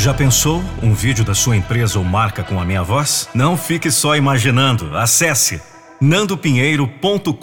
Já 0.00 0.14
pensou 0.14 0.64
um 0.82 0.94
vídeo 0.94 1.22
da 1.26 1.34
sua 1.34 1.58
empresa 1.58 1.98
ou 1.98 2.04
marca 2.06 2.42
com 2.42 2.58
a 2.58 2.64
minha 2.64 2.82
voz? 2.82 3.28
Não 3.34 3.54
fique 3.54 3.90
só 3.90 4.16
imaginando. 4.16 4.96
Acesse 4.96 5.60
nandopinheiro.com.br. 6.00 7.34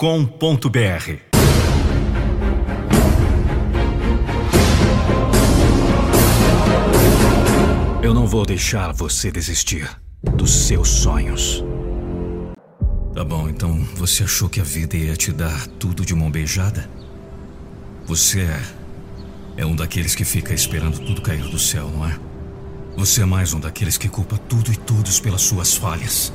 Eu 8.02 8.12
não 8.12 8.26
vou 8.26 8.44
deixar 8.44 8.92
você 8.92 9.30
desistir 9.30 9.88
dos 10.34 10.66
seus 10.66 10.88
sonhos. 10.88 11.64
Tá 13.14 13.22
bom, 13.22 13.48
então 13.48 13.84
você 13.94 14.24
achou 14.24 14.48
que 14.48 14.60
a 14.60 14.64
vida 14.64 14.96
ia 14.96 15.14
te 15.14 15.30
dar 15.30 15.68
tudo 15.78 16.04
de 16.04 16.12
mão 16.12 16.28
beijada? 16.28 16.90
Você 18.06 18.40
é, 18.40 18.60
é 19.58 19.64
um 19.64 19.76
daqueles 19.76 20.16
que 20.16 20.24
fica 20.24 20.52
esperando 20.52 20.98
tudo 20.98 21.22
cair 21.22 21.44
do 21.44 21.56
céu, 21.60 21.88
não 21.88 22.04
é? 22.04 22.27
Você 22.98 23.22
é 23.22 23.24
mais 23.24 23.54
um 23.54 23.60
daqueles 23.60 23.96
que 23.96 24.08
culpa 24.08 24.36
tudo 24.36 24.72
e 24.72 24.76
todos 24.76 25.20
pelas 25.20 25.42
suas 25.42 25.72
falhas. 25.72 26.32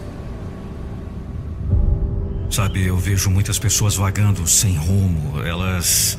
Sabe, 2.49 2.85
eu 2.85 2.97
vejo 2.97 3.29
muitas 3.29 3.59
pessoas 3.59 3.97
vagando 3.97 4.47
sem 4.47 4.77
rumo. 4.77 5.41
Elas. 5.41 6.17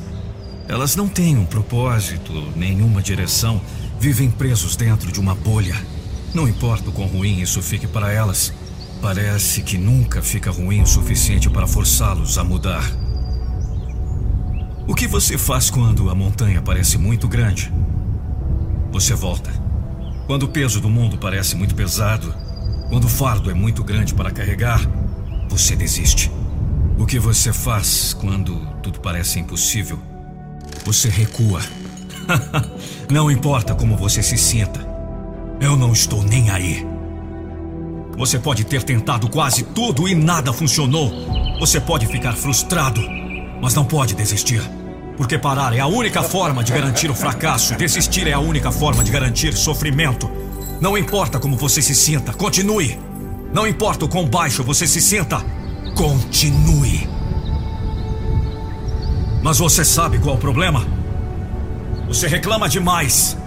Elas 0.67 0.95
não 0.95 1.07
têm 1.07 1.35
um 1.35 1.47
propósito, 1.47 2.31
nenhuma 2.55 3.01
direção. 3.01 3.59
Vivem 3.99 4.29
presos 4.29 4.75
dentro 4.75 5.11
de 5.11 5.19
uma 5.19 5.33
bolha. 5.33 5.75
Não 6.31 6.47
importa 6.47 6.91
o 6.91 6.93
quão 6.93 7.07
ruim 7.07 7.41
isso 7.41 7.59
fique 7.59 7.87
para 7.87 8.11
elas. 8.11 8.53
Parece 9.01 9.63
que 9.63 9.79
nunca 9.79 10.21
fica 10.21 10.51
ruim 10.51 10.83
o 10.83 10.87
suficiente 10.87 11.49
para 11.49 11.65
forçá-los 11.65 12.37
a 12.37 12.43
mudar. 12.43 12.87
O 14.87 14.93
que 14.93 15.07
você 15.07 15.39
faz 15.39 15.71
quando 15.71 16.07
a 16.07 16.13
montanha 16.13 16.61
parece 16.61 16.99
muito 16.99 17.27
grande? 17.27 17.73
Você 18.91 19.15
volta. 19.15 19.64
Quando 20.25 20.43
o 20.43 20.47
peso 20.47 20.81
do 20.81 20.89
mundo 20.89 21.17
parece 21.19 21.55
muito 21.55 21.75
pesado, 21.75 22.33
quando 22.89 23.05
o 23.05 23.09
fardo 23.09 23.51
é 23.51 23.53
muito 23.53 23.83
grande 23.83 24.13
para 24.13 24.31
carregar, 24.31 24.81
você 25.47 25.75
desiste. 25.75 26.31
O 26.97 27.05
que 27.05 27.19
você 27.19 27.53
faz 27.53 28.13
quando 28.13 28.55
tudo 28.81 28.99
parece 28.99 29.39
impossível? 29.39 29.99
Você 30.83 31.09
recua. 31.09 31.61
não 33.11 33.29
importa 33.29 33.75
como 33.75 33.95
você 33.95 34.23
se 34.23 34.35
sinta, 34.35 34.79
eu 35.61 35.75
não 35.77 35.93
estou 35.93 36.23
nem 36.23 36.49
aí. 36.49 36.83
Você 38.17 38.39
pode 38.39 38.63
ter 38.63 38.81
tentado 38.81 39.29
quase 39.29 39.61
tudo 39.61 40.07
e 40.07 40.15
nada 40.15 40.51
funcionou. 40.51 41.11
Você 41.59 41.79
pode 41.79 42.07
ficar 42.07 42.33
frustrado, 42.33 43.01
mas 43.61 43.75
não 43.75 43.85
pode 43.85 44.15
desistir. 44.15 44.61
Porque 45.17 45.37
parar 45.37 45.73
é 45.73 45.79
a 45.79 45.87
única 45.87 46.21
forma 46.21 46.63
de 46.63 46.73
garantir 46.73 47.09
o 47.09 47.15
fracasso. 47.15 47.75
Desistir 47.75 48.27
é 48.27 48.33
a 48.33 48.39
única 48.39 48.71
forma 48.71 49.03
de 49.03 49.11
garantir 49.11 49.53
sofrimento. 49.53 50.29
Não 50.81 50.97
importa 50.97 51.39
como 51.39 51.55
você 51.55 51.81
se 51.81 51.95
sinta, 51.95 52.33
continue. 52.33 52.99
Não 53.53 53.65
importa 53.65 54.05
o 54.05 54.09
quão 54.09 54.25
baixo 54.25 54.63
você 54.63 54.85
se 54.85 55.01
sinta, 55.01 55.41
continue. 55.95 57.09
Mas 59.41 59.59
você 59.59 59.85
sabe 59.85 60.19
qual 60.19 60.35
é 60.35 60.37
o 60.37 60.41
problema? 60.41 60.85
Você 62.07 62.27
reclama 62.27 62.67
demais. 62.67 63.37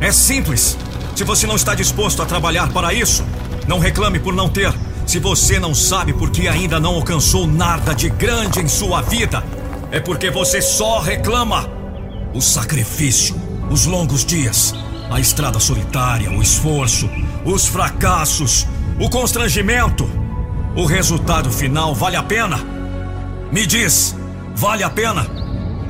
É 0.00 0.10
simples. 0.10 0.78
Se 1.14 1.24
você 1.24 1.46
não 1.46 1.56
está 1.56 1.74
disposto 1.74 2.22
a 2.22 2.26
trabalhar 2.26 2.68
para 2.72 2.94
isso, 2.94 3.24
não 3.66 3.78
reclame 3.78 4.18
por 4.18 4.34
não 4.34 4.48
ter. 4.48 4.72
Se 5.06 5.20
você 5.20 5.60
não 5.60 5.72
sabe 5.72 6.12
porque 6.12 6.48
ainda 6.48 6.80
não 6.80 6.96
alcançou 6.96 7.46
nada 7.46 7.94
de 7.94 8.08
grande 8.08 8.60
em 8.60 8.66
sua 8.66 9.02
vida, 9.02 9.42
é 9.92 10.00
porque 10.00 10.30
você 10.30 10.60
só 10.60 10.98
reclama. 10.98 11.70
O 12.34 12.42
sacrifício, 12.42 13.40
os 13.70 13.86
longos 13.86 14.24
dias, 14.24 14.74
a 15.08 15.20
estrada 15.20 15.60
solitária, 15.60 16.28
o 16.32 16.42
esforço, 16.42 17.08
os 17.44 17.66
fracassos, 17.66 18.66
o 18.98 19.08
constrangimento. 19.08 20.10
O 20.74 20.84
resultado 20.84 21.52
final 21.52 21.94
vale 21.94 22.16
a 22.16 22.22
pena? 22.24 22.58
Me 23.52 23.64
diz, 23.64 24.14
vale 24.56 24.82
a 24.82 24.90
pena? 24.90 25.24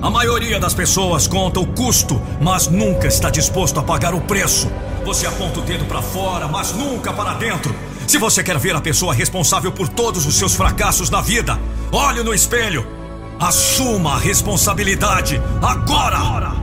A 0.02 0.10
maioria 0.10 0.60
das 0.60 0.74
pessoas 0.74 1.26
conta 1.26 1.58
o 1.58 1.66
custo, 1.66 2.20
mas 2.38 2.68
nunca 2.68 3.08
está 3.08 3.30
disposto 3.30 3.80
a 3.80 3.82
pagar 3.82 4.14
o 4.14 4.20
preço. 4.20 4.70
Você 5.06 5.26
aponta 5.26 5.60
o 5.60 5.62
dedo 5.62 5.86
para 5.86 6.02
fora, 6.02 6.46
mas 6.46 6.72
nunca 6.72 7.14
para 7.14 7.32
dentro. 7.34 7.74
Se 8.06 8.18
você 8.18 8.42
quer 8.42 8.56
ver 8.58 8.74
a 8.74 8.80
pessoa 8.80 9.12
responsável 9.12 9.72
por 9.72 9.88
todos 9.88 10.26
os 10.26 10.36
seus 10.36 10.54
fracassos 10.54 11.10
na 11.10 11.20
vida, 11.20 11.58
olhe 11.90 12.22
no 12.22 12.32
espelho. 12.32 12.86
Assuma 13.38 14.14
a 14.14 14.18
responsabilidade 14.18 15.42
agora! 15.60 16.54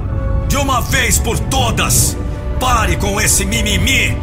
De 0.47 0.55
uma 0.55 0.79
vez 0.81 1.19
por 1.19 1.37
todas! 1.37 2.17
Pare 2.59 2.95
com 2.95 3.19
esse 3.19 3.45
mimimi! 3.45 4.17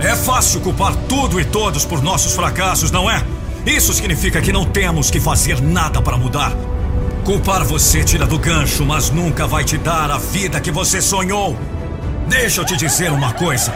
É 0.00 0.14
fácil 0.14 0.60
culpar 0.60 0.94
tudo 1.08 1.40
e 1.40 1.44
todos 1.44 1.84
por 1.84 2.02
nossos 2.02 2.34
fracassos, 2.34 2.90
não 2.90 3.10
é? 3.10 3.24
Isso 3.66 3.92
significa 3.94 4.40
que 4.40 4.52
não 4.52 4.64
temos 4.64 5.10
que 5.10 5.18
fazer 5.18 5.60
nada 5.62 6.00
para 6.02 6.16
mudar. 6.16 6.52
Culpar 7.24 7.64
você 7.64 8.04
tira 8.04 8.26
do 8.26 8.38
gancho, 8.38 8.84
mas 8.84 9.10
nunca 9.10 9.46
vai 9.46 9.64
te 9.64 9.78
dar 9.78 10.10
a 10.10 10.18
vida 10.18 10.60
que 10.60 10.70
você 10.70 11.00
sonhou. 11.00 11.56
Deixa 12.28 12.60
eu 12.60 12.64
te 12.64 12.76
dizer 12.76 13.12
uma 13.12 13.32
coisa. 13.32 13.72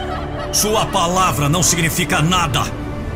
Sua 0.55 0.87
palavra 0.87 1.49
não 1.49 1.65
significa 1.65 2.23
nada. 2.23 2.63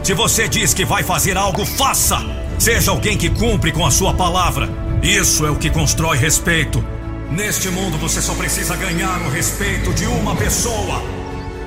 Se 0.02 0.12
você 0.12 0.48
diz 0.48 0.74
que 0.74 0.84
vai 0.84 1.04
fazer 1.04 1.36
algo, 1.36 1.64
faça! 1.64 2.18
Seja 2.58 2.90
alguém 2.90 3.16
que 3.16 3.30
cumpre 3.30 3.70
com 3.70 3.86
a 3.86 3.92
sua 3.92 4.12
palavra. 4.12 4.68
Isso 5.00 5.46
é 5.46 5.50
o 5.50 5.54
que 5.54 5.70
constrói 5.70 6.18
respeito. 6.18 6.84
Neste 7.30 7.70
mundo 7.70 7.96
você 7.96 8.20
só 8.20 8.34
precisa 8.34 8.74
ganhar 8.74 9.20
o 9.20 9.30
respeito 9.30 9.94
de 9.94 10.04
uma 10.06 10.34
pessoa. 10.34 11.00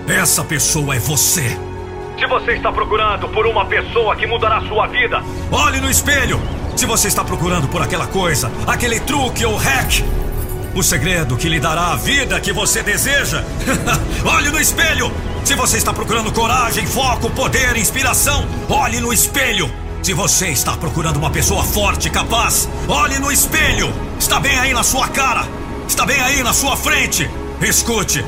Essa 0.09 0.43
pessoa 0.43 0.93
é 0.93 0.99
você. 0.99 1.57
Se 2.19 2.27
você 2.27 2.51
está 2.51 2.69
procurando 2.69 3.29
por 3.29 3.47
uma 3.47 3.65
pessoa 3.65 4.13
que 4.17 4.27
mudará 4.27 4.59
sua 4.67 4.87
vida, 4.87 5.23
olhe 5.49 5.79
no 5.79 5.89
espelho. 5.89 6.41
Se 6.75 6.85
você 6.85 7.07
está 7.07 7.23
procurando 7.23 7.69
por 7.69 7.81
aquela 7.81 8.07
coisa, 8.07 8.51
aquele 8.67 8.99
truque 8.99 9.45
ou 9.45 9.55
hack, 9.55 10.03
o 10.75 10.83
segredo 10.83 11.37
que 11.37 11.47
lhe 11.47 11.61
dará 11.61 11.93
a 11.93 11.95
vida 11.95 12.41
que 12.41 12.51
você 12.51 12.83
deseja, 12.83 13.41
olhe 14.25 14.49
no 14.49 14.59
espelho. 14.59 15.09
Se 15.43 15.55
você 15.55 15.77
está 15.77 15.91
procurando 15.91 16.31
coragem, 16.31 16.85
foco, 16.85 17.29
poder, 17.31 17.75
inspiração, 17.75 18.47
olhe 18.69 18.99
no 18.99 19.11
espelho. 19.11 19.71
Se 20.03 20.13
você 20.13 20.47
está 20.47 20.77
procurando 20.77 21.17
uma 21.17 21.29
pessoa 21.29 21.63
forte, 21.63 22.09
capaz, 22.09 22.69
olhe 22.87 23.19
no 23.19 23.31
espelho. 23.31 23.93
Está 24.19 24.39
bem 24.39 24.57
aí 24.57 24.73
na 24.73 24.83
sua 24.83 25.07
cara. 25.07 25.47
Está 25.87 26.05
bem 26.05 26.19
aí 26.21 26.41
na 26.43 26.53
sua 26.53 26.77
frente. 26.77 27.29
Escute. 27.61 28.23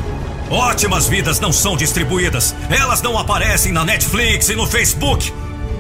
Ótimas 0.50 1.08
vidas 1.08 1.40
não 1.40 1.52
são 1.52 1.78
distribuídas. 1.78 2.54
Elas 2.70 3.02
não 3.02 3.18
aparecem 3.18 3.72
na 3.72 3.86
Netflix 3.86 4.50
e 4.50 4.56
no 4.56 4.68
Facebook. 4.68 5.34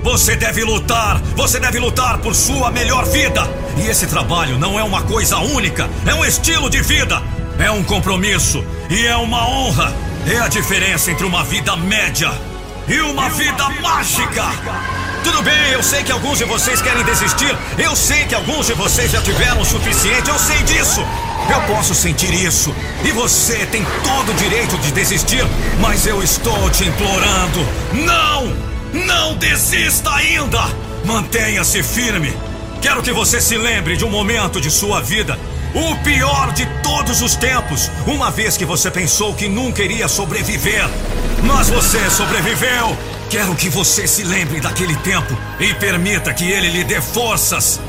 Você 0.03 0.35
deve 0.35 0.63
lutar, 0.63 1.22
você 1.35 1.59
deve 1.59 1.79
lutar 1.79 2.17
por 2.19 2.35
sua 2.35 2.72
melhor 2.72 3.05
vida. 3.05 3.41
E 3.77 3.88
esse 3.88 4.05
trabalho 4.07 4.57
não 4.57 4.79
é 4.79 4.83
uma 4.83 5.01
coisa 5.03 5.38
única, 5.39 5.89
é 6.05 6.13
um 6.13 6.25
estilo 6.25 6.69
de 6.69 6.81
vida, 6.81 7.22
é 7.57 7.72
um 7.72 7.83
compromisso 7.83 8.63
e 8.89 9.05
é 9.05 9.16
uma 9.16 9.47
honra. 9.47 10.12
É 10.25 10.39
a 10.39 10.47
diferença 10.47 11.11
entre 11.11 11.25
uma 11.25 11.44
vida 11.44 11.75
média 11.75 12.31
e 12.88 13.00
uma, 13.01 13.29
vida, 13.29 13.69
mágica. 13.81 14.44
Tudo 15.22 15.41
bem, 15.41 15.72
eu 15.72 15.84
sei 15.84 16.01
que 16.01 16.13
alguns 16.13 16.38
de 16.38 16.45
vocês 16.45 16.81
querem 16.81 17.03
desistir. 17.03 17.53
Eu 17.78 17.94
sei 17.94 18.25
que 18.25 18.34
alguns 18.34 18.67
de 18.67 18.73
vocês 18.73 19.11
já 19.11 19.22
tiveram 19.22 19.59
o 19.59 19.66
suficiente. 19.66 20.29
Eu 20.29 20.39
sei 20.39 20.63
disso. 20.63 21.01
Eu 21.50 21.61
posso 21.63 21.94
sentir 21.94 22.34
isso. 22.34 22.73
E 23.03 23.11
você 23.11 23.66
tem 23.66 23.85
todo 24.03 24.31
o 24.31 24.35
direito 24.35 24.78
de 24.78 24.94
desistir. 24.94 25.45
Mas 25.81 26.07
eu 26.07 26.23
estou 26.23 26.69
te 26.69 26.85
implorando. 26.85 27.59
Não! 27.94 28.53
Não 29.05 29.35
desista 29.35 30.09
ainda! 30.13 30.61
Mantenha-se 31.03 31.84
firme. 31.84 32.34
Quero 32.81 33.03
que 33.03 33.11
você 33.11 33.41
se 33.41 33.57
lembre 33.57 33.97
de 33.97 34.05
um 34.05 34.09
momento 34.09 34.61
de 34.61 34.72
sua 34.72 35.01
vida 35.01 35.38
o 35.73 35.95
pior 36.03 36.51
de 36.53 36.66
todos 36.84 37.22
os 37.22 37.35
tempos, 37.35 37.90
uma 38.05 38.29
vez 38.29 38.55
que 38.55 38.66
você 38.66 38.91
pensou 38.91 39.34
que 39.34 39.47
nunca 39.47 39.81
iria 39.81 40.08
sobreviver. 40.08 40.87
Mas 41.43 41.70
você 41.70 42.09
sobreviveu. 42.09 42.97
Quero 43.29 43.55
que 43.55 43.70
você 43.70 44.08
se 44.08 44.23
lembre 44.23 44.61
daquele 44.61 44.96
tempo 44.97 45.35
e 45.59 45.73
permita 45.73 46.34
que 46.34 46.49
ele 46.49 46.70
lhe 46.70 46.84
dê 46.84 47.02
forças. 47.02 47.81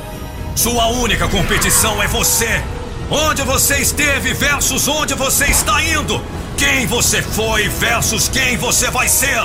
Sua 0.56 0.86
única 0.86 1.28
competição 1.28 2.02
é 2.02 2.06
você. 2.06 2.62
Onde 3.10 3.42
você 3.42 3.76
esteve 3.76 4.32
versus 4.32 4.88
onde 4.88 5.14
você 5.14 5.44
está 5.46 5.82
indo. 5.82 6.22
Quem 6.56 6.86
você 6.86 7.20
foi 7.20 7.68
versus 7.68 8.28
quem 8.28 8.56
você 8.56 8.90
vai 8.90 9.08
ser. 9.08 9.42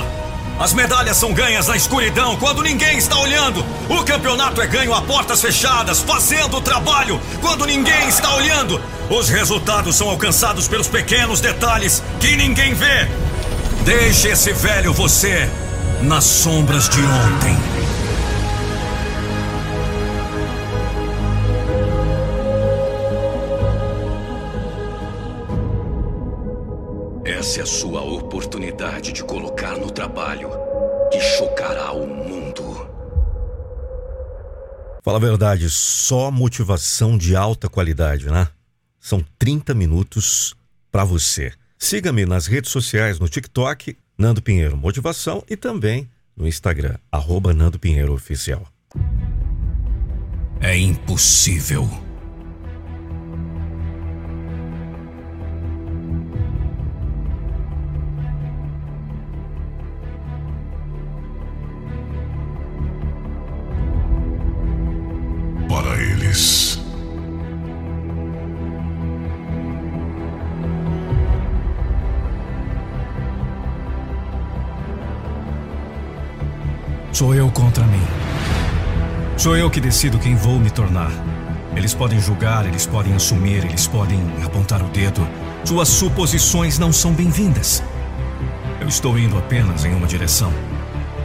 As 0.60 0.74
medalhas 0.74 1.16
são 1.16 1.32
ganhas 1.32 1.68
na 1.68 1.74
escuridão, 1.74 2.36
quando 2.36 2.62
ninguém 2.62 2.98
está 2.98 3.18
olhando. 3.18 3.64
O 3.88 4.04
campeonato 4.04 4.60
é 4.60 4.66
ganho 4.66 4.92
a 4.92 5.00
portas 5.00 5.40
fechadas, 5.40 6.00
fazendo 6.00 6.58
o 6.58 6.60
trabalho, 6.60 7.18
quando 7.40 7.64
ninguém 7.64 8.06
está 8.06 8.34
olhando. 8.34 8.78
Os 9.08 9.30
resultados 9.30 9.96
são 9.96 10.10
alcançados 10.10 10.68
pelos 10.68 10.86
pequenos 10.86 11.40
detalhes 11.40 12.02
que 12.20 12.36
ninguém 12.36 12.74
vê. 12.74 13.08
Deixe 13.86 14.28
esse 14.28 14.52
velho 14.52 14.92
você 14.92 15.48
nas 16.02 16.24
sombras 16.24 16.90
de 16.90 17.00
ontem. 17.00 17.56
Essa 27.50 27.58
é 27.58 27.62
a 27.64 27.66
sua 27.66 28.00
oportunidade 28.00 29.12
de 29.12 29.24
colocar 29.24 29.76
no 29.76 29.90
trabalho 29.90 30.50
que 31.10 31.18
chocará 31.18 31.90
o 31.90 32.06
mundo. 32.06 32.62
Fala 35.02 35.16
a 35.16 35.20
verdade, 35.20 35.68
só 35.68 36.30
motivação 36.30 37.18
de 37.18 37.34
alta 37.34 37.68
qualidade, 37.68 38.26
né? 38.30 38.46
São 39.00 39.24
30 39.36 39.74
minutos 39.74 40.54
para 40.92 41.02
você. 41.02 41.52
Siga-me 41.76 42.24
nas 42.24 42.46
redes 42.46 42.70
sociais, 42.70 43.18
no 43.18 43.28
TikTok, 43.28 43.96
Nando 44.16 44.40
Pinheiro 44.40 44.76
Motivação 44.76 45.42
e 45.50 45.56
também 45.56 46.08
no 46.36 46.46
Instagram, 46.46 46.98
arroba 47.10 47.52
Nando 47.52 47.80
Pinheiro 47.80 48.14
Oficial. 48.14 48.64
É 50.60 50.78
impossível. 50.78 51.90
Eu 79.70 79.72
que 79.72 79.80
decido 79.80 80.18
quem 80.18 80.34
vou 80.34 80.58
me 80.58 80.68
tornar. 80.68 81.12
Eles 81.76 81.94
podem 81.94 82.20
julgar, 82.20 82.66
eles 82.66 82.86
podem 82.86 83.14
assumir, 83.14 83.64
eles 83.64 83.86
podem 83.86 84.18
apontar 84.44 84.82
o 84.82 84.88
dedo. 84.88 85.24
Suas 85.64 85.86
suposições 85.86 86.76
não 86.76 86.92
são 86.92 87.12
bem-vindas. 87.12 87.80
Eu 88.80 88.88
estou 88.88 89.16
indo 89.16 89.38
apenas 89.38 89.84
em 89.84 89.94
uma 89.94 90.08
direção. 90.08 90.52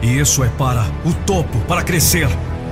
E 0.00 0.20
isso 0.20 0.44
é 0.44 0.48
para 0.50 0.86
o 1.04 1.12
topo, 1.26 1.58
para 1.66 1.82
crescer. 1.82 2.28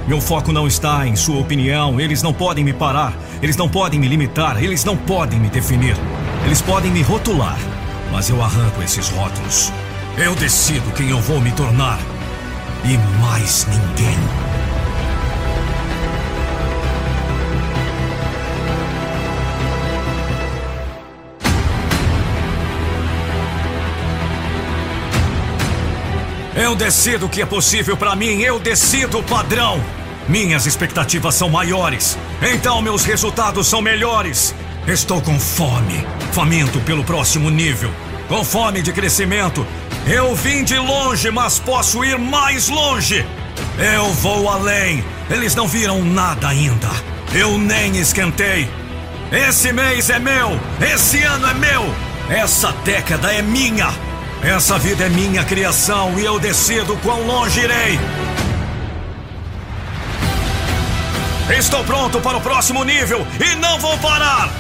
Meu 0.07 0.21
foco 0.21 0.53
não 0.53 0.69
está 0.69 1.09
em 1.09 1.17
sua 1.17 1.41
opinião. 1.41 2.01
Eles 2.01 2.23
não 2.23 2.33
podem 2.33 2.63
me 2.63 2.73
parar. 2.73 3.13
Eles 3.43 3.57
não 3.57 3.69
podem 3.69 3.99
me 3.99 4.07
limitar. 4.07 4.63
Eles 4.63 4.85
não 4.85 4.97
podem 4.97 5.41
me 5.41 5.49
definir. 5.49 5.97
Eles 6.47 6.63
podem 6.63 6.93
me 6.93 7.03
rotular. 7.03 7.59
Mas 8.13 8.31
eu 8.31 8.41
arranco 8.41 8.81
esses 8.81 9.09
rótulos. 9.09 9.73
Eu 10.17 10.37
decido 10.37 10.89
quem 10.93 11.11
eu 11.11 11.21
vou 11.21 11.41
me 11.41 11.51
tornar. 11.51 11.99
E 12.85 12.97
mais 13.21 13.67
ninguém. 13.67 14.44
Eu 26.65 26.75
decido 26.75 27.27
o 27.27 27.29
que 27.29 27.43
é 27.43 27.45
possível 27.47 27.95
para 27.95 28.17
mim, 28.17 28.41
eu 28.41 28.59
decido 28.59 29.19
o 29.19 29.23
padrão. 29.23 29.85
Minhas 30.27 30.65
expectativas 30.65 31.35
são 31.35 31.51
maiores, 31.51 32.17
então 32.41 32.81
meus 32.81 33.05
resultados 33.05 33.67
são 33.67 33.83
melhores. 33.83 34.55
Estou 34.87 35.21
com 35.21 35.39
fome, 35.39 36.07
faminto 36.33 36.81
pelo 36.81 37.05
próximo 37.05 37.51
nível, 37.51 37.91
com 38.29 38.43
fome 38.43 38.81
de 38.81 38.95
crescimento. 38.95 39.67
Eu 40.07 40.35
vim 40.35 40.65
de 40.65 40.79
longe, 40.79 41.31
mas 41.31 41.59
posso 41.59 42.03
ir 42.03 42.19
mais 42.19 42.71
longe. 42.71 43.27
Eu 43.79 44.11
vou 44.15 44.49
além. 44.49 45.05
Eles 45.29 45.55
não 45.55 45.69
viram 45.69 46.03
nada 46.03 46.49
ainda. 46.49 46.89
Eu 47.35 47.59
nem 47.59 47.99
esquentei. 47.99 48.71
Esse 49.31 49.71
mês 49.71 50.09
é 50.09 50.19
meu, 50.19 50.59
esse 50.81 51.23
ano 51.25 51.47
é 51.47 51.53
meu, 51.53 51.95
essa 52.31 52.73
década 52.87 53.35
é 53.35 53.43
minha. 53.43 54.14
Essa 54.45 54.79
vida 54.79 55.05
é 55.07 55.09
minha 55.09 55.43
criação 55.43 56.21
e 56.21 56.25
eu 56.25 56.39
decido 56.39 56.99
quão 56.99 57.27
longe 57.27 57.61
irei. 57.61 57.99
Estou 61.59 61.83
pronto 61.85 62.21
para 62.21 62.37
o 62.37 62.41
próximo 62.43 62.85
nível 62.85 63.27
e 63.41 63.55
não 63.55 63.79
vou 63.79 63.97
parar. 63.99 64.51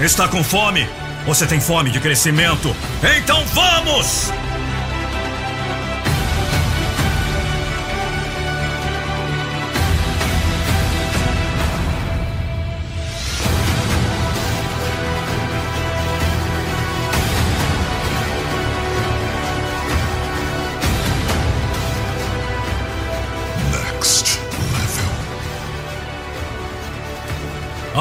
Está 0.00 0.26
com 0.26 0.42
fome? 0.42 0.88
Você 1.26 1.46
tem 1.46 1.60
fome 1.60 1.90
de 1.90 2.00
crescimento? 2.00 2.74
Então 3.18 3.44
vamos! 3.52 4.32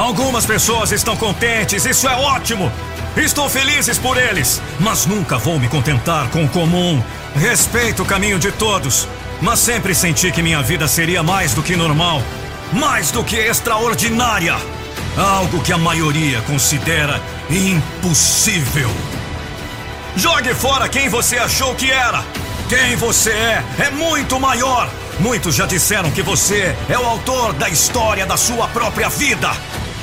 Algumas 0.10 0.44
pessoas 0.44 0.92
estão 0.92 1.16
contentes, 1.16 1.86
isso 1.86 2.08
é 2.08 2.16
ótimo! 2.16 2.72
Estou 3.16 3.48
felizes 3.48 4.00
por 4.00 4.18
eles, 4.18 4.60
mas 4.80 5.06
nunca 5.06 5.38
vou 5.38 5.60
me 5.60 5.68
contentar 5.68 6.28
com 6.30 6.46
o 6.46 6.50
comum. 6.50 7.00
Respeito 7.36 8.02
o 8.02 8.06
caminho 8.08 8.40
de 8.40 8.52
todos, 8.52 9.08
mas 9.40 9.60
sempre 9.60 9.94
senti 9.94 10.32
que 10.32 10.42
minha 10.42 10.64
vida 10.64 10.88
seria 10.88 11.22
mais 11.22 11.54
do 11.54 11.62
que 11.62 11.76
normal, 11.76 12.24
mais 12.74 13.12
do 13.12 13.24
que 13.24 13.36
extraordinária. 13.36 14.56
Algo 15.16 15.62
que 15.62 15.72
a 15.72 15.78
maioria 15.78 16.42
considera 16.42 17.22
impossível. 17.48 18.90
Jogue 20.16 20.56
fora 20.56 20.90
quem 20.90 21.08
você 21.08 21.38
achou 21.38 21.76
que 21.76 21.92
era. 21.92 22.24
Quem 22.68 22.96
você 22.96 23.30
é 23.30 23.64
é 23.78 23.92
muito 23.92 24.40
maior. 24.40 24.90
Muitos 25.20 25.54
já 25.54 25.68
disseram 25.68 26.10
que 26.10 26.24
você 26.24 26.76
é 26.90 26.98
o 26.98 27.06
autor 27.06 27.54
da 27.54 27.70
história 27.70 28.26
da 28.26 28.38
sua 28.38 28.68
própria 28.70 29.08
vida. 29.08 29.52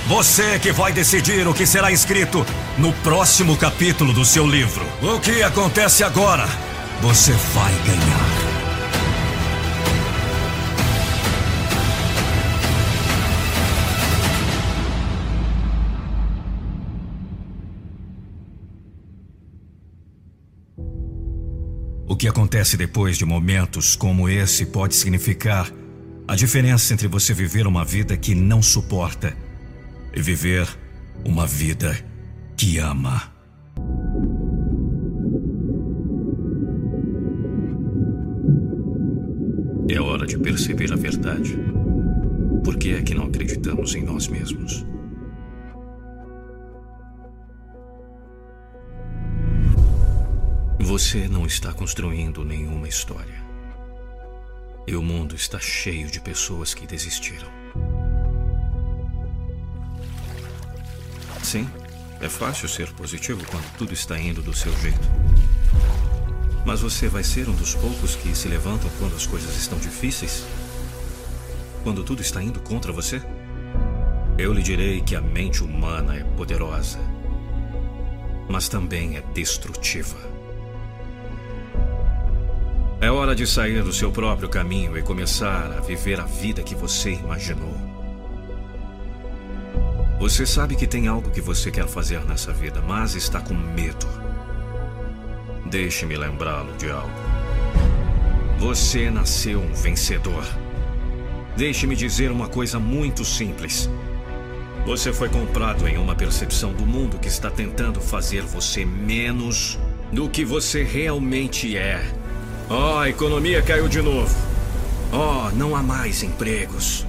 Você 0.09 0.57
que 0.61 0.71
vai 0.71 0.93
decidir 0.93 1.49
o 1.49 1.53
que 1.53 1.67
será 1.67 1.91
escrito 1.91 2.47
no 2.79 2.93
próximo 2.93 3.57
capítulo 3.57 4.13
do 4.13 4.25
seu 4.25 4.47
livro. 4.47 4.87
O 5.03 5.19
que 5.19 5.43
acontece 5.43 6.05
agora? 6.05 6.47
Você 7.01 7.33
vai 7.33 7.73
ganhar. 7.85 8.37
O 22.09 22.15
que 22.15 22.29
acontece 22.29 22.77
depois 22.77 23.19
de 23.19 23.25
momentos 23.25 23.97
como 23.97 24.29
esse 24.29 24.67
pode 24.67 24.95
significar 24.95 25.69
a 26.29 26.37
diferença 26.37 26.95
entre 26.95 27.09
você 27.09 27.35
viver 27.35 27.67
uma 27.67 27.85
vida 27.85 28.17
que 28.17 28.37
não 28.37 28.63
suporta 28.63 29.46
e 30.17 30.23
viver 30.23 30.67
uma 31.27 31.47
vida 31.47 31.95
que 32.57 32.79
ama. 32.79 33.23
É 39.91 40.01
hora 40.01 40.27
de 40.27 40.39
perceber 40.39 40.91
a 40.91 40.97
verdade. 40.97 41.59
Por 42.65 42.79
que 42.79 42.95
é 42.95 43.03
que 43.03 43.15
não 43.15 43.27
acreditamos 43.27 43.95
em 43.95 44.03
nós 44.03 44.27
mesmos? 44.27 44.87
Você 50.81 51.29
não 51.29 51.45
está 51.45 51.75
construindo 51.75 52.43
nenhuma 52.43 52.89
história. 52.89 53.45
E 54.87 54.97
o 54.97 55.03
mundo 55.03 55.35
está 55.35 55.59
cheio 55.61 56.11
de 56.11 56.21
pessoas 56.21 56.73
que 56.73 56.87
desistiram. 56.87 57.51
Sim, 61.47 61.71
é 62.21 62.29
fácil 62.29 62.69
ser 62.69 62.93
positivo 62.95 63.47
quando 63.47 63.73
tudo 63.79 63.95
está 63.95 64.19
indo 64.19 64.43
do 64.43 64.53
seu 64.53 64.77
jeito. 64.79 65.09
Mas 66.65 66.81
você 66.81 67.07
vai 67.07 67.23
ser 67.23 67.49
um 67.49 67.55
dos 67.55 67.73
poucos 67.73 68.17
que 68.17 68.35
se 68.35 68.49
levantam 68.49 68.91
quando 68.99 69.15
as 69.15 69.29
coisas 69.29 69.57
estão 69.57 69.79
difíceis? 69.79 70.45
Quando 71.85 72.03
tudo 72.03 72.21
está 72.21 72.43
indo 72.43 72.59
contra 72.59 72.91
você? 72.91 73.23
Eu 74.37 74.53
lhe 74.53 74.61
direi 74.61 75.01
que 75.03 75.15
a 75.15 75.21
mente 75.21 75.63
humana 75.63 76.17
é 76.17 76.25
poderosa, 76.25 76.99
mas 78.49 78.69
também 78.69 79.17
é 79.17 79.21
destrutiva. 79.33 80.19
É 83.01 83.09
hora 83.09 83.37
de 83.37 83.47
sair 83.47 83.85
do 83.85 83.93
seu 83.93 84.11
próprio 84.11 84.49
caminho 84.49 84.99
e 84.99 85.03
começar 85.03 85.71
a 85.71 85.81
viver 85.81 86.19
a 86.19 86.25
vida 86.25 86.65
que 86.65 86.75
você 86.75 87.13
imaginou. 87.13 87.86
Você 90.19 90.47
sabe 90.47 90.77
que 90.77 90.87
tem 90.87 91.09
algo 91.09 91.31
que 91.31 91.43
você 91.43 91.71
quer 91.71 91.87
fazer 91.87 92.25
nessa 92.25 92.51
vida, 92.53 92.81
mas 92.81 93.15
está 93.15 93.39
com 93.39 93.53
medo. 93.53 94.07
Deixe-me 95.67 96.17
lembrá-lo 96.17 96.73
de 96.79 96.91
algo. 96.91 97.11
Você 98.59 99.11
nasceu 99.11 99.61
um 99.61 99.75
vencedor. 99.75 100.45
Deixe-me 101.55 101.95
dizer 101.95 102.31
uma 102.31 102.49
coisa 102.49 102.79
muito 102.79 103.25
simples. 103.25 103.91
Você 104.87 105.13
foi 105.13 105.29
comprado 105.29 105.87
em 105.87 105.99
uma 105.99 106.15
percepção 106.15 106.73
do 106.73 106.87
mundo 106.87 107.19
que 107.19 107.29
está 107.29 107.51
tentando 107.51 108.01
fazer 108.01 108.43
você 108.43 108.87
menos 108.87 109.79
do 110.11 110.31
que 110.31 110.45
você 110.45 110.83
realmente 110.83 111.77
é. 111.77 112.03
Oh, 112.71 112.99
a 112.99 113.09
economia 113.11 113.61
caiu 113.61 113.87
de 113.87 114.01
novo. 114.01 114.35
Oh, 115.13 115.55
não 115.55 115.77
há 115.77 115.83
mais 115.83 116.23
empregos. 116.23 117.06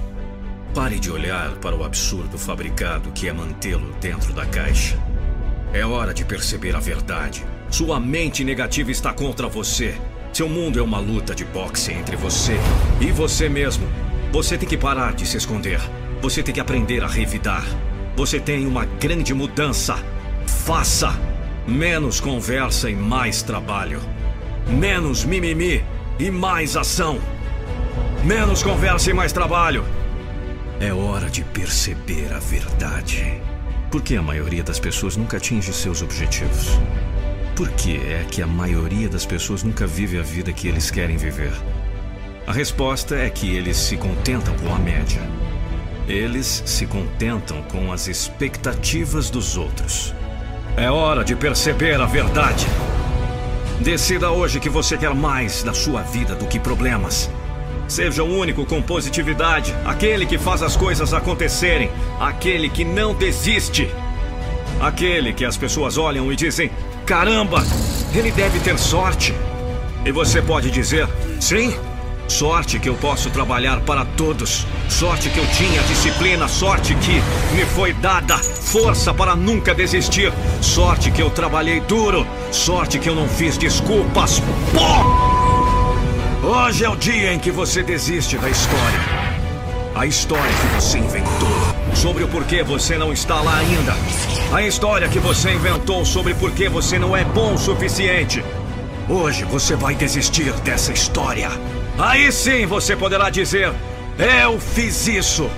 Pare 0.74 0.98
de 0.98 1.10
olhar 1.10 1.52
para 1.56 1.74
o 1.74 1.82
absurdo 1.82 2.38
fabricado 2.38 3.10
que 3.12 3.26
é 3.26 3.32
mantê-lo 3.32 3.94
dentro 4.00 4.32
da 4.32 4.44
caixa. 4.44 4.98
É 5.72 5.84
hora 5.84 6.12
de 6.12 6.24
perceber 6.24 6.76
a 6.76 6.80
verdade. 6.80 7.44
Sua 7.70 7.98
mente 7.98 8.44
negativa 8.44 8.90
está 8.90 9.12
contra 9.12 9.48
você. 9.48 9.94
Seu 10.32 10.48
mundo 10.48 10.78
é 10.78 10.82
uma 10.82 10.98
luta 10.98 11.34
de 11.34 11.44
boxe 11.44 11.92
entre 11.92 12.16
você 12.16 12.56
e 13.00 13.10
você 13.10 13.48
mesmo. 13.48 13.88
Você 14.30 14.58
tem 14.58 14.68
que 14.68 14.76
parar 14.76 15.14
de 15.14 15.26
se 15.26 15.38
esconder. 15.38 15.80
Você 16.20 16.42
tem 16.42 16.54
que 16.54 16.60
aprender 16.60 17.02
a 17.02 17.08
revidar. 17.08 17.64
Você 18.14 18.38
tem 18.38 18.66
uma 18.66 18.84
grande 18.84 19.32
mudança. 19.32 19.96
Faça! 20.46 21.18
Menos 21.66 22.20
conversa 22.20 22.88
e 22.90 22.94
mais 22.94 23.42
trabalho. 23.42 24.00
Menos 24.66 25.24
mimimi 25.24 25.82
e 26.18 26.30
mais 26.30 26.76
ação. 26.76 27.18
Menos 28.22 28.62
conversa 28.62 29.10
e 29.10 29.14
mais 29.14 29.32
trabalho. 29.32 29.84
É 30.80 30.92
hora 30.92 31.28
de 31.28 31.42
perceber 31.42 32.32
a 32.32 32.38
verdade. 32.38 33.42
Por 33.90 34.00
que 34.00 34.16
a 34.16 34.22
maioria 34.22 34.62
das 34.62 34.78
pessoas 34.78 35.16
nunca 35.16 35.36
atinge 35.36 35.72
seus 35.72 36.02
objetivos? 36.02 36.78
Por 37.56 37.68
que 37.70 37.96
é 37.96 38.24
que 38.30 38.40
a 38.40 38.46
maioria 38.46 39.08
das 39.08 39.26
pessoas 39.26 39.64
nunca 39.64 39.88
vive 39.88 40.20
a 40.20 40.22
vida 40.22 40.52
que 40.52 40.68
eles 40.68 40.88
querem 40.88 41.16
viver? 41.16 41.52
A 42.46 42.52
resposta 42.52 43.16
é 43.16 43.28
que 43.28 43.56
eles 43.56 43.76
se 43.76 43.96
contentam 43.96 44.54
com 44.54 44.72
a 44.72 44.78
média. 44.78 45.20
Eles 46.06 46.62
se 46.64 46.86
contentam 46.86 47.60
com 47.64 47.92
as 47.92 48.06
expectativas 48.06 49.30
dos 49.30 49.56
outros. 49.56 50.14
É 50.76 50.88
hora 50.88 51.24
de 51.24 51.34
perceber 51.34 52.00
a 52.00 52.06
verdade. 52.06 52.66
Decida 53.80 54.30
hoje 54.30 54.60
que 54.60 54.70
você 54.70 54.96
quer 54.96 55.12
mais 55.12 55.64
da 55.64 55.74
sua 55.74 56.02
vida 56.02 56.36
do 56.36 56.46
que 56.46 56.60
problemas. 56.60 57.28
Seja 57.88 58.22
o 58.22 58.38
único 58.38 58.66
com 58.66 58.82
positividade, 58.82 59.74
aquele 59.86 60.26
que 60.26 60.36
faz 60.36 60.62
as 60.62 60.76
coisas 60.76 61.14
acontecerem, 61.14 61.90
aquele 62.20 62.68
que 62.68 62.84
não 62.84 63.14
desiste. 63.14 63.90
Aquele 64.78 65.32
que 65.32 65.44
as 65.44 65.56
pessoas 65.56 65.96
olham 65.96 66.30
e 66.30 66.36
dizem: 66.36 66.70
caramba, 67.06 67.64
ele 68.14 68.30
deve 68.30 68.60
ter 68.60 68.78
sorte. 68.78 69.34
E 70.04 70.12
você 70.12 70.42
pode 70.42 70.70
dizer: 70.70 71.08
sim, 71.40 71.74
sorte 72.28 72.78
que 72.78 72.90
eu 72.90 72.94
posso 72.94 73.30
trabalhar 73.30 73.80
para 73.80 74.04
todos, 74.04 74.66
sorte 74.88 75.30
que 75.30 75.38
eu 75.38 75.46
tinha 75.52 75.82
disciplina, 75.84 76.46
sorte 76.46 76.94
que 76.94 77.14
me 77.56 77.64
foi 77.74 77.94
dada, 77.94 78.36
força 78.36 79.14
para 79.14 79.34
nunca 79.34 79.74
desistir, 79.74 80.30
sorte 80.60 81.10
que 81.10 81.22
eu 81.22 81.30
trabalhei 81.30 81.80
duro, 81.80 82.26
sorte 82.52 82.98
que 82.98 83.08
eu 83.08 83.14
não 83.14 83.28
fiz 83.28 83.56
desculpas. 83.56 84.40
Pô! 84.74 85.27
Hoje 86.42 86.84
é 86.84 86.88
o 86.88 86.94
dia 86.94 87.32
em 87.32 87.38
que 87.38 87.50
você 87.50 87.82
desiste 87.82 88.38
da 88.38 88.48
história. 88.48 89.00
A 89.94 90.06
história 90.06 90.44
que 90.44 90.80
você 90.80 90.98
inventou. 90.98 91.48
Sobre 91.96 92.22
o 92.22 92.28
porquê 92.28 92.62
você 92.62 92.96
não 92.96 93.12
está 93.12 93.40
lá 93.40 93.56
ainda. 93.56 93.92
A 94.54 94.62
história 94.62 95.08
que 95.08 95.18
você 95.18 95.50
inventou 95.52 96.04
sobre 96.04 96.34
porquê 96.34 96.68
você 96.68 96.96
não 96.96 97.16
é 97.16 97.24
bom 97.24 97.54
o 97.54 97.58
suficiente. 97.58 98.44
Hoje 99.08 99.44
você 99.44 99.74
vai 99.74 99.96
desistir 99.96 100.52
dessa 100.60 100.92
história. 100.92 101.50
Aí 101.98 102.30
sim 102.30 102.66
você 102.66 102.94
poderá 102.94 103.30
dizer: 103.30 103.72
Eu 104.16 104.60
fiz 104.60 105.08
isso. 105.08 105.50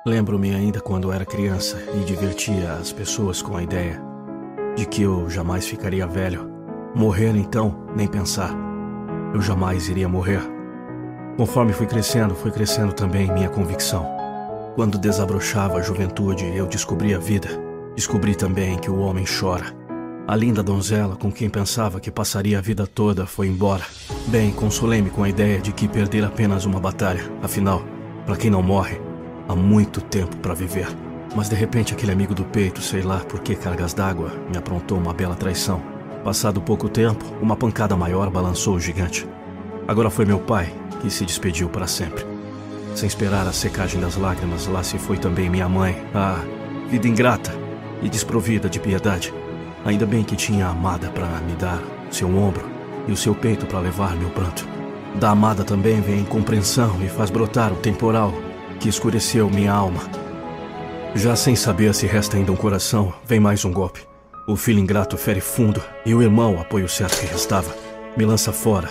Lembro-me 0.07 0.55
ainda 0.55 0.79
quando 0.79 1.11
era 1.11 1.25
criança 1.25 1.77
e 1.95 2.05
divertia 2.05 2.73
as 2.73 2.93
pessoas 2.93 3.41
com 3.41 3.57
a 3.57 3.63
ideia 3.63 4.01
de 4.77 4.85
que 4.85 5.01
eu 5.01 5.29
jamais 5.29 5.67
ficaria 5.67 6.07
velho. 6.07 6.49
Morrer 6.95 7.35
então, 7.35 7.85
nem 7.95 8.07
pensar. 8.07 8.51
Eu 9.33 9.41
jamais 9.41 9.89
iria 9.89 10.07
morrer. 10.07 10.41
Conforme 11.35 11.73
fui 11.73 11.85
crescendo, 11.85 12.33
foi 12.33 12.51
crescendo 12.51 12.93
também 12.93 13.29
minha 13.29 13.49
convicção. 13.49 14.14
Quando 14.75 14.97
desabrochava 14.97 15.77
a 15.77 15.81
juventude, 15.81 16.45
eu 16.53 16.65
descobri 16.67 17.13
a 17.13 17.17
vida. 17.17 17.47
Descobri 17.95 18.35
também 18.35 18.77
que 18.77 18.91
o 18.91 18.99
homem 18.99 19.23
chora. 19.23 19.73
A 20.27 20.35
linda 20.35 20.61
donzela 20.61 21.15
com 21.15 21.31
quem 21.31 21.49
pensava 21.49 22.01
que 22.01 22.11
passaria 22.11 22.57
a 22.57 22.61
vida 22.61 22.85
toda 22.85 23.25
foi 23.25 23.47
embora. 23.47 23.85
Bem, 24.27 24.51
consolei-me 24.51 25.09
com 25.09 25.23
a 25.23 25.29
ideia 25.29 25.61
de 25.61 25.71
que 25.71 25.87
perder 25.87 26.25
apenas 26.25 26.65
uma 26.65 26.77
batalha. 26.77 27.23
Afinal, 27.41 27.85
para 28.25 28.35
quem 28.35 28.51
não 28.51 28.61
morre, 28.61 28.99
há 29.47 29.55
muito 29.55 30.01
tempo 30.01 30.35
para 30.37 30.53
viver. 30.53 30.89
Mas 31.33 31.47
de 31.47 31.55
repente 31.55 31.93
aquele 31.93 32.11
amigo 32.11 32.35
do 32.35 32.43
peito, 32.43 32.81
sei 32.81 33.01
lá 33.01 33.19
por 33.19 33.39
que 33.39 33.55
cargas 33.55 33.93
d'água, 33.93 34.33
me 34.49 34.57
aprontou 34.57 34.97
uma 34.97 35.13
bela 35.13 35.35
traição. 35.35 35.81
Passado 36.21 36.59
pouco 36.59 36.89
tempo, 36.89 37.23
uma 37.41 37.55
pancada 37.55 37.95
maior 37.95 38.29
balançou 38.29 38.75
o 38.75 38.79
gigante. 38.79 39.25
Agora 39.87 40.09
foi 40.09 40.25
meu 40.25 40.39
pai 40.39 40.69
que 41.01 41.09
se 41.09 41.23
despediu 41.23 41.69
para 41.69 41.87
sempre. 41.87 42.34
Sem 42.95 43.07
esperar 43.07 43.45
a 43.45 43.51
secagem 43.51 43.99
das 43.99 44.15
lágrimas, 44.15 44.67
lá 44.67 44.81
se 44.81 44.97
foi 44.97 45.17
também 45.17 45.49
minha 45.49 45.67
mãe. 45.67 46.01
Ah, 46.13 46.41
vida 46.89 47.09
ingrata 47.09 47.51
e 48.01 48.07
desprovida 48.07 48.69
de 48.69 48.79
piedade. 48.79 49.33
Ainda 49.83 50.05
bem 50.05 50.23
que 50.23 50.37
tinha 50.37 50.67
a 50.67 50.69
amada 50.69 51.09
para 51.09 51.27
me 51.41 51.53
dar 51.55 51.83
seu 52.09 52.29
ombro 52.29 52.65
e 53.05 53.11
o 53.11 53.17
seu 53.17 53.35
peito 53.35 53.65
para 53.65 53.79
levar 53.79 54.15
meu 54.15 54.29
pranto. 54.29 54.65
Da 55.15 55.31
amada 55.31 55.65
também 55.65 55.99
vem 55.99 56.23
compreensão 56.23 56.97
e 57.03 57.09
faz 57.09 57.29
brotar 57.29 57.73
o 57.73 57.77
temporal 57.77 58.33
que 58.79 58.87
escureceu 58.87 59.49
minha 59.49 59.73
alma. 59.73 60.01
Já 61.13 61.35
sem 61.35 61.53
saber 61.53 61.93
se 61.93 62.07
resta 62.07 62.37
ainda 62.37 62.53
um 62.53 62.55
coração, 62.55 63.13
vem 63.25 63.41
mais 63.41 63.65
um 63.65 63.73
golpe. 63.73 64.07
O 64.47 64.55
filho 64.55 64.79
ingrato 64.79 65.17
fere 65.17 65.41
fundo 65.41 65.83
e 66.05 66.15
o 66.15 66.21
irmão, 66.21 66.61
apoio 66.61 66.87
certo 66.87 67.19
que 67.19 67.25
restava, 67.25 67.75
me 68.15 68.25
lança 68.25 68.53
fora, 68.53 68.89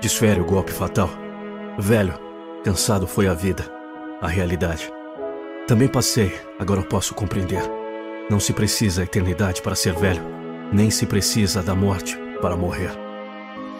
desfere 0.00 0.40
o 0.40 0.44
golpe 0.44 0.72
fatal. 0.72 1.08
Velho, 1.78 2.25
cansado 2.66 3.06
foi 3.06 3.28
a 3.28 3.32
vida, 3.32 3.64
a 4.20 4.26
realidade. 4.26 4.92
Também 5.68 5.86
passei, 5.86 6.34
agora 6.58 6.82
posso 6.82 7.14
compreender. 7.14 7.62
Não 8.28 8.40
se 8.40 8.52
precisa 8.52 9.02
a 9.02 9.04
eternidade 9.04 9.62
para 9.62 9.76
ser 9.76 9.94
velho, 9.94 10.20
nem 10.72 10.90
se 10.90 11.06
precisa 11.06 11.62
da 11.62 11.76
morte 11.76 12.18
para 12.42 12.56
morrer. 12.56 12.90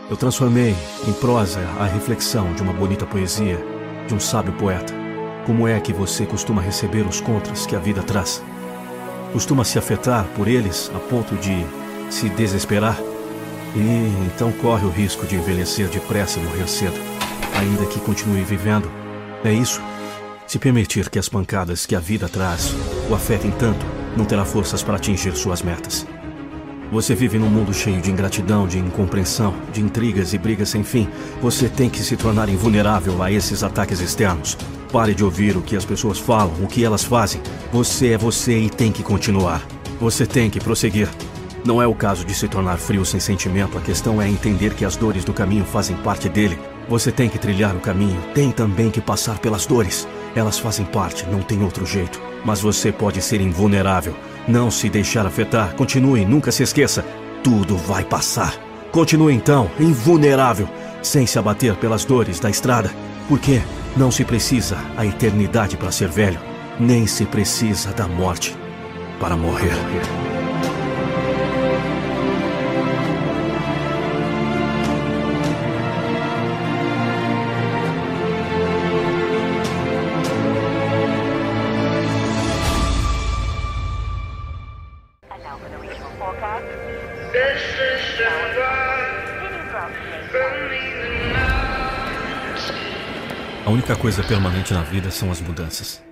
Eu 0.08 0.16
transformei 0.16 0.72
em 1.04 1.12
prosa 1.14 1.58
a 1.80 1.84
reflexão 1.84 2.52
de 2.52 2.62
uma 2.62 2.72
bonita 2.72 3.04
poesia 3.04 3.58
de 4.06 4.14
um 4.14 4.20
sábio 4.20 4.52
poeta. 4.52 4.94
Como 5.44 5.66
é 5.66 5.80
que 5.80 5.92
você 5.92 6.24
costuma 6.24 6.62
receber 6.62 7.04
os 7.04 7.20
contras 7.20 7.66
que 7.66 7.74
a 7.74 7.80
vida 7.80 8.04
traz? 8.04 8.40
Costuma 9.32 9.64
se 9.64 9.80
afetar 9.80 10.24
por 10.36 10.46
eles 10.46 10.92
a 10.94 11.00
ponto 11.00 11.34
de 11.34 11.66
se 12.08 12.28
desesperar? 12.28 12.96
E 13.74 14.26
então 14.26 14.52
corre 14.52 14.86
o 14.86 14.90
risco 14.90 15.26
de 15.26 15.34
envelhecer 15.34 15.88
depressa 15.88 16.38
e 16.38 16.42
morrer 16.44 16.68
cedo, 16.68 17.15
ainda 17.58 17.86
que 17.86 18.00
continue 18.00 18.42
vivendo. 18.42 18.90
É 19.44 19.52
isso? 19.52 19.80
Se 20.46 20.58
permitir 20.58 21.10
que 21.10 21.18
as 21.18 21.28
pancadas 21.28 21.86
que 21.86 21.96
a 21.96 22.00
vida 22.00 22.28
traz 22.28 22.72
o 23.10 23.14
afetem 23.14 23.50
tanto, 23.50 23.84
não 24.16 24.24
terá 24.24 24.44
forças 24.44 24.82
para 24.82 24.96
atingir 24.96 25.34
suas 25.36 25.62
metas. 25.62 26.06
Você 26.92 27.16
vive 27.16 27.36
num 27.36 27.50
mundo 27.50 27.74
cheio 27.74 28.00
de 28.00 28.12
ingratidão, 28.12 28.66
de 28.66 28.78
incompreensão, 28.78 29.52
de 29.72 29.80
intrigas 29.80 30.32
e 30.32 30.38
brigas 30.38 30.68
sem 30.68 30.84
fim. 30.84 31.08
Você 31.42 31.68
tem 31.68 31.90
que 31.90 31.98
se 31.98 32.16
tornar 32.16 32.48
invulnerável 32.48 33.20
a 33.22 33.32
esses 33.32 33.64
ataques 33.64 34.00
externos. 34.00 34.56
Pare 34.92 35.12
de 35.12 35.24
ouvir 35.24 35.56
o 35.56 35.62
que 35.62 35.76
as 35.76 35.84
pessoas 35.84 36.18
falam, 36.18 36.54
o 36.62 36.68
que 36.68 36.84
elas 36.84 37.02
fazem. 37.02 37.40
Você 37.72 38.12
é 38.12 38.18
você 38.18 38.56
e 38.56 38.70
tem 38.70 38.92
que 38.92 39.02
continuar. 39.02 39.66
Você 40.00 40.24
tem 40.24 40.48
que 40.48 40.60
prosseguir. 40.60 41.08
Não 41.64 41.82
é 41.82 41.86
o 41.88 41.94
caso 41.94 42.24
de 42.24 42.32
se 42.32 42.46
tornar 42.46 42.76
frio 42.76 43.04
sem 43.04 43.18
sentimento, 43.18 43.76
a 43.76 43.80
questão 43.80 44.22
é 44.22 44.28
entender 44.28 44.72
que 44.72 44.84
as 44.84 44.94
dores 44.94 45.24
do 45.24 45.32
caminho 45.32 45.64
fazem 45.64 45.96
parte 45.96 46.28
dele. 46.28 46.56
Você 46.88 47.10
tem 47.10 47.28
que 47.28 47.38
trilhar 47.38 47.74
o 47.74 47.80
caminho, 47.80 48.20
tem 48.32 48.52
também 48.52 48.90
que 48.90 49.00
passar 49.00 49.38
pelas 49.38 49.66
dores. 49.66 50.06
Elas 50.36 50.58
fazem 50.58 50.86
parte, 50.86 51.26
não 51.26 51.42
tem 51.42 51.62
outro 51.64 51.84
jeito. 51.84 52.20
Mas 52.44 52.60
você 52.60 52.92
pode 52.92 53.20
ser 53.20 53.40
invulnerável. 53.40 54.14
Não 54.46 54.70
se 54.70 54.88
deixar 54.88 55.26
afetar. 55.26 55.74
Continue, 55.74 56.24
nunca 56.24 56.52
se 56.52 56.62
esqueça. 56.62 57.04
Tudo 57.42 57.76
vai 57.76 58.04
passar. 58.04 58.54
Continue 58.92 59.34
então, 59.34 59.68
invulnerável, 59.80 60.68
sem 61.02 61.26
se 61.26 61.38
abater 61.38 61.74
pelas 61.74 62.04
dores 62.04 62.38
da 62.38 62.48
estrada. 62.48 62.90
Porque 63.28 63.60
não 63.96 64.12
se 64.12 64.24
precisa 64.24 64.78
a 64.96 65.04
eternidade 65.04 65.76
para 65.76 65.90
ser 65.90 66.08
velho, 66.08 66.38
nem 66.78 67.06
se 67.06 67.24
precisa 67.24 67.90
da 67.92 68.06
morte 68.06 68.56
para 69.18 69.36
morrer. 69.36 69.74
Coisa 93.96 94.22
permanente 94.22 94.74
na 94.74 94.82
vida 94.82 95.10
são 95.10 95.30
as 95.30 95.40
mudanças. 95.40 96.02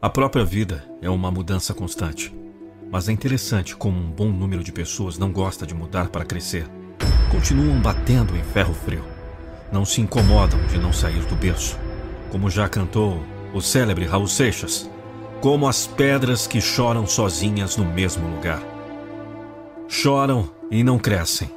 A 0.00 0.08
própria 0.08 0.44
vida 0.44 0.84
é 1.02 1.10
uma 1.10 1.30
mudança 1.30 1.74
constante. 1.74 2.34
Mas 2.90 3.08
é 3.08 3.12
interessante 3.12 3.76
como 3.76 3.98
um 3.98 4.10
bom 4.10 4.28
número 4.28 4.62
de 4.62 4.72
pessoas 4.72 5.18
não 5.18 5.30
gosta 5.30 5.66
de 5.66 5.74
mudar 5.74 6.08
para 6.08 6.24
crescer. 6.24 6.66
Continuam 7.30 7.80
batendo 7.80 8.36
em 8.36 8.42
ferro 8.42 8.72
frio. 8.72 9.04
Não 9.70 9.84
se 9.84 10.00
incomodam 10.00 10.64
de 10.68 10.78
não 10.78 10.92
sair 10.92 11.22
do 11.26 11.34
berço. 11.34 11.78
Como 12.30 12.48
já 12.48 12.68
cantou 12.68 13.22
o 13.52 13.60
célebre 13.60 14.06
Raul 14.06 14.28
Seixas, 14.28 14.88
como 15.40 15.68
as 15.68 15.86
pedras 15.86 16.46
que 16.46 16.60
choram 16.60 17.06
sozinhas 17.06 17.76
no 17.76 17.84
mesmo 17.84 18.28
lugar. 18.28 18.62
Choram 19.88 20.48
e 20.70 20.82
não 20.82 20.98
crescem. 20.98 21.50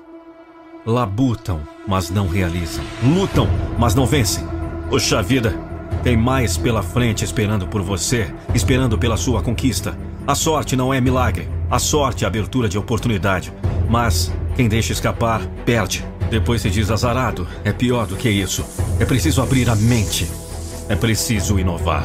Labutam, 0.86 1.62
mas 1.88 2.10
não 2.10 2.28
realizam. 2.28 2.84
Lutam, 3.04 3.48
mas 3.78 3.94
não 3.94 4.06
vencem. 4.06 4.61
Poxa 4.92 5.24
vida, 5.24 5.58
tem 6.04 6.18
mais 6.18 6.58
pela 6.58 6.84
frente 6.84 7.24
esperando 7.24 7.66
por 7.66 7.82
você, 7.82 8.30
esperando 8.54 8.98
pela 8.98 9.16
sua 9.16 9.42
conquista. 9.42 9.98
A 10.28 10.36
sorte 10.36 10.76
não 10.76 10.94
é 10.94 11.00
milagre. 11.00 11.48
A 11.70 11.80
sorte 11.80 12.26
é 12.26 12.28
abertura 12.28 12.68
de 12.68 12.78
oportunidade. 12.78 13.54
Mas 13.90 14.34
quem 14.54 14.68
deixa 14.68 14.92
escapar, 14.92 15.40
perde. 15.66 16.06
Depois 16.30 16.62
se 16.62 16.70
diz 16.70 16.92
azarado. 16.92 17.48
É 17.64 17.72
pior 17.72 18.06
do 18.06 18.18
que 18.18 18.30
isso. 18.30 18.66
É 19.00 19.06
preciso 19.06 19.42
abrir 19.42 19.70
a 19.70 19.78
mente. 19.78 20.30
É 20.90 20.96
preciso 20.98 21.58
inovar. 21.58 22.04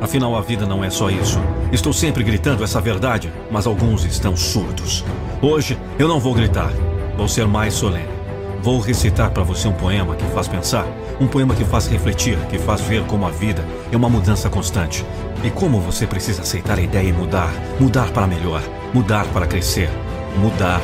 Afinal, 0.00 0.34
a 0.34 0.40
vida 0.40 0.66
não 0.66 0.82
é 0.82 0.90
só 0.90 1.10
isso. 1.10 1.38
Estou 1.70 1.92
sempre 1.92 2.24
gritando 2.24 2.64
essa 2.64 2.80
verdade, 2.80 3.32
mas 3.48 3.64
alguns 3.64 4.04
estão 4.04 4.36
surdos. 4.36 5.04
Hoje 5.40 5.78
eu 6.00 6.08
não 6.08 6.18
vou 6.18 6.34
gritar. 6.34 6.72
Vou 7.16 7.28
ser 7.28 7.46
mais 7.46 7.74
solene. 7.74 8.17
Vou 8.62 8.80
recitar 8.80 9.30
para 9.30 9.44
você 9.44 9.68
um 9.68 9.72
poema 9.72 10.16
que 10.16 10.24
faz 10.26 10.48
pensar, 10.48 10.84
um 11.20 11.26
poema 11.26 11.54
que 11.54 11.64
faz 11.64 11.86
refletir, 11.86 12.36
que 12.50 12.58
faz 12.58 12.80
ver 12.80 13.04
como 13.04 13.26
a 13.26 13.30
vida 13.30 13.64
é 13.92 13.96
uma 13.96 14.08
mudança 14.08 14.50
constante. 14.50 15.04
E 15.44 15.50
como 15.50 15.80
você 15.80 16.06
precisa 16.06 16.42
aceitar 16.42 16.78
a 16.78 16.82
ideia 16.82 17.08
e 17.08 17.12
mudar, 17.12 17.52
mudar 17.78 18.10
para 18.10 18.26
melhor, 18.26 18.60
mudar 18.92 19.24
para 19.26 19.46
crescer, 19.46 19.88
mudar 20.36 20.80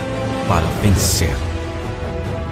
para 0.46 0.66
vencer. 0.80 1.34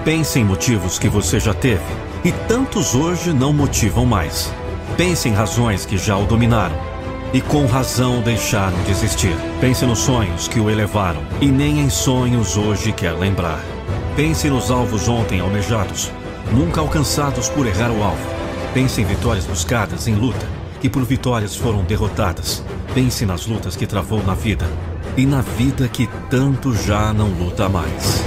Pense 0.05 0.39
em 0.41 0.45
motivos 0.45 0.99
que 0.99 1.09
você 1.09 1.39
já 1.39 1.55
teve 1.55 1.83
e 2.25 2.33
tantos 2.33 2.95
hoje 2.95 3.33
não 3.33 3.53
motivam 3.53 4.05
mais. 4.05 4.53
Pense 4.97 5.29
em 5.29 5.33
razões 5.33 5.87
que 5.87 5.97
já 5.97 6.17
o 6.17 6.27
dominaram 6.27 6.77
e 7.33 7.41
com 7.41 7.65
razão 7.67 8.21
deixaram 8.21 8.77
de 8.83 8.91
existir. 8.91 9.35
Pense 9.61 9.87
nos 9.87 10.01
sonhos 10.01 10.49
que 10.49 10.59
o 10.59 10.69
elevaram 10.69 11.23
e 11.41 11.47
nem 11.47 11.81
em 11.81 11.89
sonhos 11.89 12.57
hoje 12.57 12.91
quer 12.91 13.13
lembrar. 13.13 13.72
Pense 14.15 14.51
nos 14.51 14.71
alvos 14.71 15.09
ontem 15.09 15.41
almejados, 15.41 16.13
nunca 16.53 16.83
alcançados 16.83 17.49
por 17.49 17.67
errar 17.67 17.91
o 17.91 18.03
alvo. 18.03 18.29
Pense 18.75 19.01
em 19.01 19.07
vitórias 19.07 19.47
buscadas 19.47 20.07
em 20.07 20.15
luta, 20.15 20.47
que 20.83 20.91
por 20.91 21.03
vitórias 21.03 21.57
foram 21.57 21.83
derrotadas. 21.83 22.63
Pense 22.93 23.25
nas 23.25 23.47
lutas 23.47 23.75
que 23.75 23.87
travou 23.87 24.23
na 24.23 24.35
vida 24.35 24.67
e 25.17 25.25
na 25.25 25.41
vida 25.41 25.89
que 25.89 26.07
tanto 26.29 26.75
já 26.75 27.11
não 27.15 27.29
luta 27.29 27.71
mais. 27.71 28.23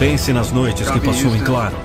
Pense 0.00 0.32
nas 0.32 0.50
noites 0.50 0.90
que 0.90 0.98
passou 0.98 1.36
em 1.36 1.44
claro 1.44 1.76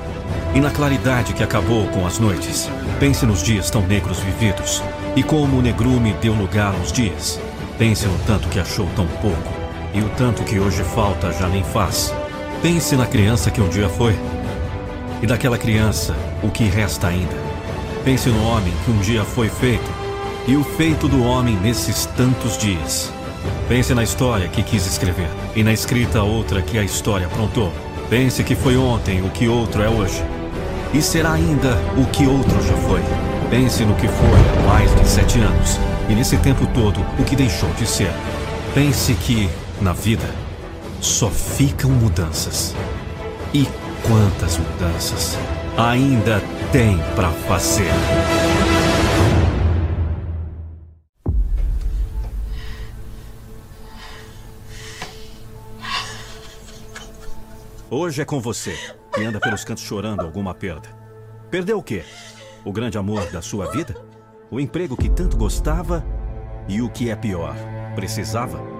e 0.55 0.59
na 0.59 0.71
claridade 0.71 1.33
que 1.33 1.43
acabou 1.43 1.85
com 1.89 2.07
as 2.07 2.17
noites. 2.17 2.67
Pense 2.99 3.27
nos 3.27 3.43
dias 3.43 3.69
tão 3.69 3.85
negros 3.85 4.17
vividos 4.17 4.81
e 5.15 5.21
como 5.21 5.59
o 5.59 5.61
negrume 5.61 6.13
deu 6.19 6.33
lugar 6.33 6.73
aos 6.73 6.91
dias. 6.91 7.39
Pense 7.77 8.07
no 8.07 8.17
tanto 8.25 8.47
que 8.47 8.59
achou 8.59 8.87
tão 8.95 9.05
pouco 9.21 9.62
e 9.93 10.01
o 10.01 10.09
tanto 10.09 10.43
que 10.43 10.59
hoje 10.59 10.83
falta 10.83 11.31
já 11.31 11.47
nem 11.47 11.63
faz. 11.63 12.13
Pense 12.61 12.95
na 12.95 13.05
criança 13.05 13.51
que 13.51 13.61
um 13.61 13.69
dia 13.69 13.89
foi. 13.89 14.15
E 15.21 15.27
daquela 15.27 15.57
criança, 15.57 16.15
o 16.41 16.49
que 16.49 16.63
resta 16.63 17.07
ainda. 17.07 17.35
Pense 18.03 18.29
no 18.29 18.43
homem 18.43 18.73
que 18.83 18.91
um 18.91 18.97
dia 18.97 19.23
foi 19.23 19.49
feito. 19.49 19.89
E 20.47 20.55
o 20.55 20.63
feito 20.63 21.07
do 21.07 21.23
homem 21.23 21.55
nesses 21.57 22.05
tantos 22.05 22.57
dias. 22.57 23.11
Pense 23.69 23.93
na 23.93 24.03
história 24.03 24.49
que 24.49 24.63
quis 24.63 24.85
escrever. 24.85 25.29
E 25.55 25.63
na 25.63 25.71
escrita 25.71 26.23
outra 26.23 26.61
que 26.61 26.77
a 26.77 26.83
história 26.83 27.27
aprontou. 27.27 27.71
Pense 28.09 28.43
que 28.43 28.55
foi 28.55 28.75
ontem 28.75 29.21
o 29.21 29.29
que 29.29 29.47
outro 29.47 29.81
é 29.81 29.89
hoje. 29.89 30.21
E 30.93 31.01
será 31.01 31.33
ainda 31.33 31.77
o 31.97 32.05
que 32.07 32.27
outro 32.27 32.61
já 32.61 32.75
foi. 32.75 33.01
Pense 33.49 33.85
no 33.85 33.95
que 33.95 34.07
foi 34.07 34.39
há 34.59 34.67
mais 34.67 34.95
de 34.95 35.07
sete 35.07 35.39
anos. 35.39 35.79
E 36.09 36.13
nesse 36.13 36.37
tempo 36.37 36.67
todo, 36.73 36.99
o 37.17 37.23
que 37.23 37.35
deixou 37.35 37.69
de 37.75 37.87
ser. 37.87 38.11
Pense 38.73 39.13
que 39.13 39.49
na 39.83 39.91
vida, 39.91 40.23
só 41.01 41.29
ficam 41.29 41.91
mudanças. 41.91 42.73
E 43.53 43.67
quantas 44.07 44.57
mudanças 44.57 45.37
ainda 45.77 46.41
tem 46.71 46.97
para 47.15 47.29
fazer? 47.29 47.91
Hoje 57.89 58.21
é 58.21 58.25
com 58.25 58.39
você, 58.39 58.75
que 59.13 59.23
anda 59.23 59.39
pelos 59.39 59.65
cantos 59.65 59.83
chorando 59.83 60.21
alguma 60.21 60.55
perda. 60.55 60.89
Perdeu 61.51 61.77
o 61.77 61.83
quê? 61.83 62.03
O 62.63 62.71
grande 62.71 62.97
amor 62.97 63.29
da 63.31 63.41
sua 63.41 63.69
vida? 63.69 63.95
O 64.49 64.59
emprego 64.59 64.95
que 64.95 65.09
tanto 65.09 65.35
gostava? 65.35 66.03
E 66.67 66.81
o 66.81 66.89
que 66.89 67.09
é 67.09 67.15
pior, 67.15 67.53
precisava? 67.95 68.72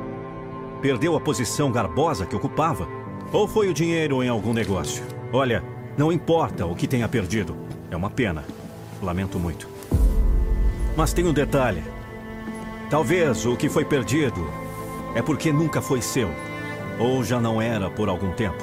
Perdeu 0.84 1.16
a 1.16 1.20
posição 1.22 1.72
garbosa 1.72 2.26
que 2.26 2.36
ocupava? 2.36 2.86
Ou 3.32 3.48
foi 3.48 3.70
o 3.70 3.74
dinheiro 3.74 4.22
em 4.22 4.28
algum 4.28 4.52
negócio? 4.52 5.02
Olha, 5.32 5.64
não 5.98 6.12
importa 6.12 6.66
o 6.66 6.76
que 6.76 6.90
tenha 6.90 7.08
perdido. 7.08 7.56
É 7.90 7.96
uma 7.96 8.10
pena. 8.10 8.44
Lamento 9.02 9.40
muito. 9.40 9.66
Mas 10.98 11.14
tem 11.14 11.26
um 11.26 11.32
detalhe. 11.32 11.82
Talvez 12.90 13.46
o 13.46 13.56
que 13.56 13.70
foi 13.70 13.86
perdido 13.86 14.46
é 15.16 15.22
porque 15.22 15.54
nunca 15.54 15.82
foi 15.82 16.02
seu. 16.02 16.30
Ou 17.00 17.24
já 17.24 17.40
não 17.40 17.62
era 17.62 17.90
por 17.90 18.10
algum 18.10 18.34
tempo. 18.34 18.62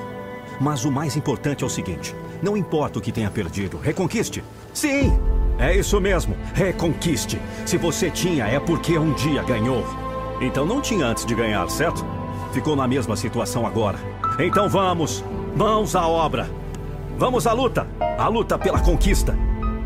Mas 0.61 0.85
o 0.85 0.93
mais 0.93 1.17
importante 1.17 1.65
é 1.65 1.67
o 1.67 1.71
seguinte: 1.71 2.15
não 2.43 2.55
importa 2.55 2.99
o 2.99 3.03
que 3.03 3.13
tenha 3.13 3.31
perdido, 3.31 3.79
reconquiste. 3.79 4.45
Sim! 4.75 5.19
É 5.59 5.75
isso 5.75 5.99
mesmo, 5.99 6.37
reconquiste. 6.53 7.41
Se 7.65 7.79
você 7.79 8.11
tinha, 8.11 8.45
é 8.45 8.61
porque 8.61 8.99
um 8.99 9.15
dia 9.15 9.43
ganhou. 9.43 10.10
Então 10.41 10.65
não 10.65 10.81
tinha 10.81 11.07
antes 11.07 11.27
de 11.27 11.35
ganhar, 11.35 11.69
certo? 11.69 12.05
Ficou 12.53 12.75
na 12.75 12.89
mesma 12.89 13.15
situação 13.15 13.67
agora. 13.67 13.99
Então 14.39 14.69
vamos, 14.69 15.23
mãos 15.55 15.95
à 15.95 16.07
obra. 16.07 16.51
Vamos 17.19 17.47
à 17.47 17.53
luta, 17.53 17.87
à 18.19 18.27
luta 18.29 18.59
pela 18.59 18.81
conquista. 18.81 19.37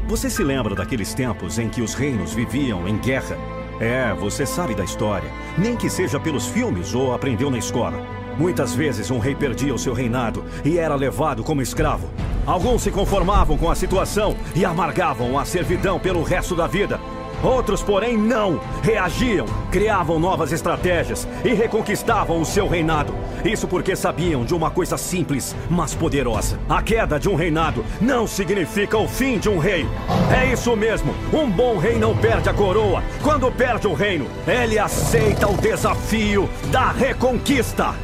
Você 0.06 0.30
se 0.30 0.44
lembra 0.44 0.74
daqueles 0.74 1.12
tempos 1.12 1.58
em 1.58 1.68
que 1.68 1.82
os 1.82 1.94
reinos 1.94 2.32
viviam 2.32 2.86
em 2.86 2.96
guerra? 2.98 3.36
É, 3.80 4.14
você 4.14 4.46
sabe 4.46 4.74
da 4.74 4.84
história. 4.84 5.28
Nem 5.58 5.76
que 5.76 5.90
seja 5.90 6.20
pelos 6.20 6.46
filmes 6.46 6.94
ou 6.94 7.12
aprendeu 7.12 7.50
na 7.50 7.58
escola. 7.58 8.00
Muitas 8.38 8.74
vezes 8.74 9.10
um 9.10 9.18
rei 9.18 9.34
perdia 9.34 9.74
o 9.74 9.78
seu 9.78 9.92
reinado 9.92 10.44
e 10.64 10.78
era 10.78 10.94
levado 10.94 11.42
como 11.42 11.62
escravo. 11.62 12.08
Alguns 12.46 12.82
se 12.82 12.90
conformavam 12.90 13.56
com 13.56 13.70
a 13.70 13.74
situação 13.74 14.36
e 14.54 14.64
amargavam 14.64 15.38
a 15.38 15.44
servidão 15.44 15.98
pelo 15.98 16.22
resto 16.22 16.54
da 16.54 16.66
vida. 16.66 17.00
Outros, 17.44 17.82
porém, 17.82 18.16
não. 18.16 18.58
Reagiam, 18.82 19.46
criavam 19.70 20.18
novas 20.18 20.50
estratégias 20.50 21.28
e 21.44 21.52
reconquistavam 21.52 22.40
o 22.40 22.44
seu 22.44 22.66
reinado. 22.66 23.14
Isso 23.44 23.68
porque 23.68 23.94
sabiam 23.94 24.44
de 24.44 24.54
uma 24.54 24.70
coisa 24.70 24.96
simples, 24.96 25.54
mas 25.68 25.94
poderosa. 25.94 26.58
A 26.68 26.80
queda 26.82 27.20
de 27.20 27.28
um 27.28 27.34
reinado 27.34 27.84
não 28.00 28.26
significa 28.26 28.96
o 28.96 29.06
fim 29.06 29.38
de 29.38 29.50
um 29.50 29.58
rei. 29.58 29.86
É 30.34 30.50
isso 30.52 30.74
mesmo. 30.74 31.14
Um 31.32 31.50
bom 31.50 31.76
rei 31.76 31.98
não 31.98 32.16
perde 32.16 32.48
a 32.48 32.54
coroa. 32.54 33.02
Quando 33.22 33.52
perde 33.52 33.86
o 33.86 33.92
reino, 33.92 34.26
ele 34.46 34.78
aceita 34.78 35.46
o 35.46 35.56
desafio 35.58 36.48
da 36.70 36.90
reconquista. 36.92 37.94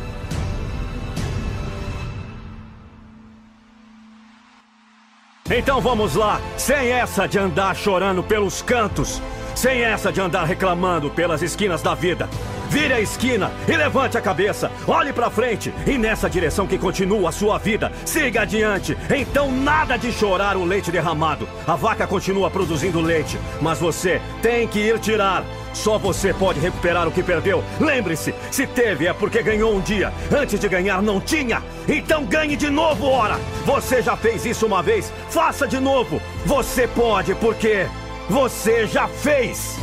Então 5.50 5.80
vamos 5.80 6.14
lá, 6.14 6.40
sem 6.56 6.92
essa 6.92 7.26
de 7.26 7.36
andar 7.36 7.74
chorando 7.74 8.22
pelos 8.22 8.62
cantos, 8.62 9.20
sem 9.52 9.82
essa 9.82 10.12
de 10.12 10.20
andar 10.20 10.44
reclamando 10.44 11.10
pelas 11.10 11.42
esquinas 11.42 11.82
da 11.82 11.92
vida. 11.92 12.28
Vire 12.68 12.94
a 12.94 13.00
esquina 13.00 13.50
e 13.66 13.76
levante 13.76 14.16
a 14.16 14.20
cabeça. 14.20 14.70
Olhe 14.86 15.12
para 15.12 15.28
frente 15.28 15.74
e 15.88 15.98
nessa 15.98 16.30
direção 16.30 16.68
que 16.68 16.78
continua 16.78 17.30
a 17.30 17.32
sua 17.32 17.58
vida. 17.58 17.90
Siga 18.06 18.42
adiante. 18.42 18.96
Então 19.10 19.50
nada 19.50 19.96
de 19.96 20.12
chorar 20.12 20.56
o 20.56 20.64
leite 20.64 20.92
derramado. 20.92 21.48
A 21.66 21.74
vaca 21.74 22.06
continua 22.06 22.48
produzindo 22.48 23.00
leite, 23.00 23.36
mas 23.60 23.80
você 23.80 24.22
tem 24.40 24.68
que 24.68 24.78
ir 24.78 25.00
tirar. 25.00 25.44
Só 25.72 25.98
você 25.98 26.32
pode 26.32 26.60
recuperar 26.60 27.06
o 27.06 27.12
que 27.12 27.22
perdeu. 27.22 27.62
Lembre-se, 27.78 28.34
se 28.50 28.66
teve 28.66 29.06
é 29.06 29.12
porque 29.12 29.42
ganhou 29.42 29.74
um 29.74 29.80
dia. 29.80 30.12
Antes 30.30 30.58
de 30.58 30.68
ganhar 30.68 31.02
não 31.02 31.20
tinha. 31.20 31.62
Então 31.88 32.24
ganhe 32.24 32.56
de 32.56 32.70
novo, 32.70 33.06
ora. 33.06 33.38
Você 33.64 34.02
já 34.02 34.16
fez 34.16 34.44
isso 34.44 34.66
uma 34.66 34.82
vez. 34.82 35.12
Faça 35.28 35.66
de 35.66 35.78
novo. 35.78 36.20
Você 36.44 36.88
pode 36.88 37.34
porque 37.36 37.86
você 38.28 38.86
já 38.86 39.08
fez. 39.08 39.78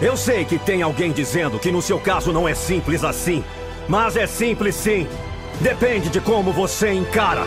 Eu 0.00 0.16
sei 0.16 0.44
que 0.44 0.58
tem 0.58 0.82
alguém 0.82 1.12
dizendo 1.12 1.58
que 1.58 1.70
no 1.70 1.82
seu 1.82 1.98
caso 1.98 2.32
não 2.32 2.48
é 2.48 2.54
simples 2.54 3.04
assim. 3.04 3.44
Mas 3.88 4.16
é 4.16 4.26
simples 4.26 4.74
sim. 4.74 5.06
Depende 5.60 6.08
de 6.08 6.20
como 6.20 6.52
você 6.52 6.92
encara. 6.92 7.42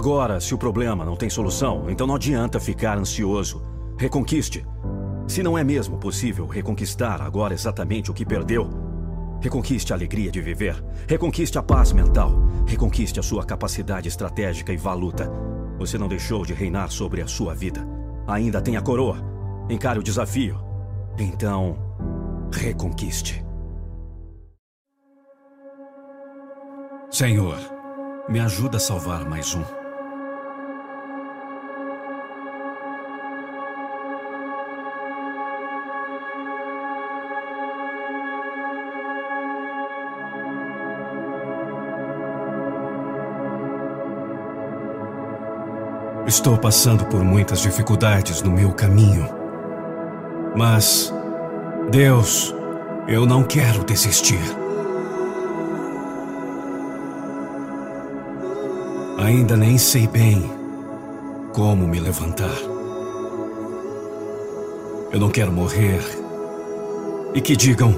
Agora, 0.00 0.40
se 0.40 0.54
o 0.54 0.56
problema 0.56 1.04
não 1.04 1.14
tem 1.14 1.28
solução, 1.28 1.90
então 1.90 2.06
não 2.06 2.14
adianta 2.14 2.58
ficar 2.58 2.96
ansioso. 2.96 3.62
Reconquiste. 3.98 4.66
Se 5.28 5.42
não 5.42 5.58
é 5.58 5.62
mesmo 5.62 5.98
possível 5.98 6.46
reconquistar 6.46 7.20
agora 7.20 7.52
exatamente 7.52 8.10
o 8.10 8.14
que 8.14 8.24
perdeu, 8.24 8.70
reconquiste 9.42 9.92
a 9.92 9.96
alegria 9.96 10.30
de 10.30 10.40
viver, 10.40 10.82
reconquiste 11.06 11.58
a 11.58 11.62
paz 11.62 11.92
mental, 11.92 12.32
reconquiste 12.66 13.20
a 13.20 13.22
sua 13.22 13.44
capacidade 13.44 14.08
estratégica 14.08 14.72
e 14.72 14.76
valuta. 14.78 15.30
Você 15.78 15.98
não 15.98 16.08
deixou 16.08 16.46
de 16.46 16.54
reinar 16.54 16.90
sobre 16.90 17.20
a 17.20 17.26
sua 17.26 17.54
vida. 17.54 17.86
Ainda 18.26 18.62
tem 18.62 18.78
a 18.78 18.80
coroa. 18.80 19.18
Encare 19.68 19.98
o 19.98 20.02
desafio. 20.02 20.58
Então, 21.18 21.76
reconquiste. 22.50 23.44
Senhor, 27.10 27.58
me 28.30 28.40
ajuda 28.40 28.78
a 28.78 28.80
salvar 28.80 29.28
mais 29.28 29.54
um. 29.54 29.79
Estou 46.30 46.56
passando 46.56 47.04
por 47.06 47.24
muitas 47.24 47.60
dificuldades 47.60 48.40
no 48.40 48.52
meu 48.52 48.72
caminho. 48.72 49.28
Mas, 50.54 51.12
Deus, 51.90 52.54
eu 53.08 53.26
não 53.26 53.42
quero 53.42 53.82
desistir. 53.82 54.38
Ainda 59.18 59.56
nem 59.56 59.76
sei 59.76 60.06
bem 60.06 60.48
como 61.52 61.88
me 61.88 61.98
levantar. 61.98 62.56
Eu 65.10 65.18
não 65.18 65.30
quero 65.30 65.50
morrer 65.50 66.00
e 67.34 67.40
que 67.40 67.56
digam: 67.56 67.92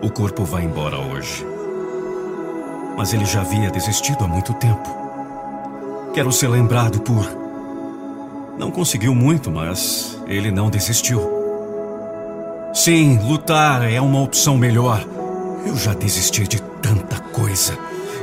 o 0.00 0.10
corpo 0.10 0.46
vai 0.46 0.64
embora 0.64 0.98
hoje. 0.98 1.46
Mas 2.96 3.12
ele 3.12 3.26
já 3.26 3.42
havia 3.42 3.70
desistido 3.70 4.24
há 4.24 4.26
muito 4.26 4.54
tempo. 4.54 5.03
Quero 6.14 6.30
ser 6.30 6.46
lembrado 6.46 7.00
por. 7.00 7.28
Não 8.56 8.70
conseguiu 8.70 9.12
muito, 9.16 9.50
mas 9.50 10.16
ele 10.28 10.52
não 10.52 10.70
desistiu. 10.70 11.20
Sim, 12.72 13.18
lutar 13.26 13.82
é 13.82 14.00
uma 14.00 14.20
opção 14.20 14.56
melhor. 14.56 15.04
Eu 15.66 15.76
já 15.76 15.92
desisti 15.92 16.46
de 16.46 16.62
tanta 16.80 17.18
coisa. 17.18 17.76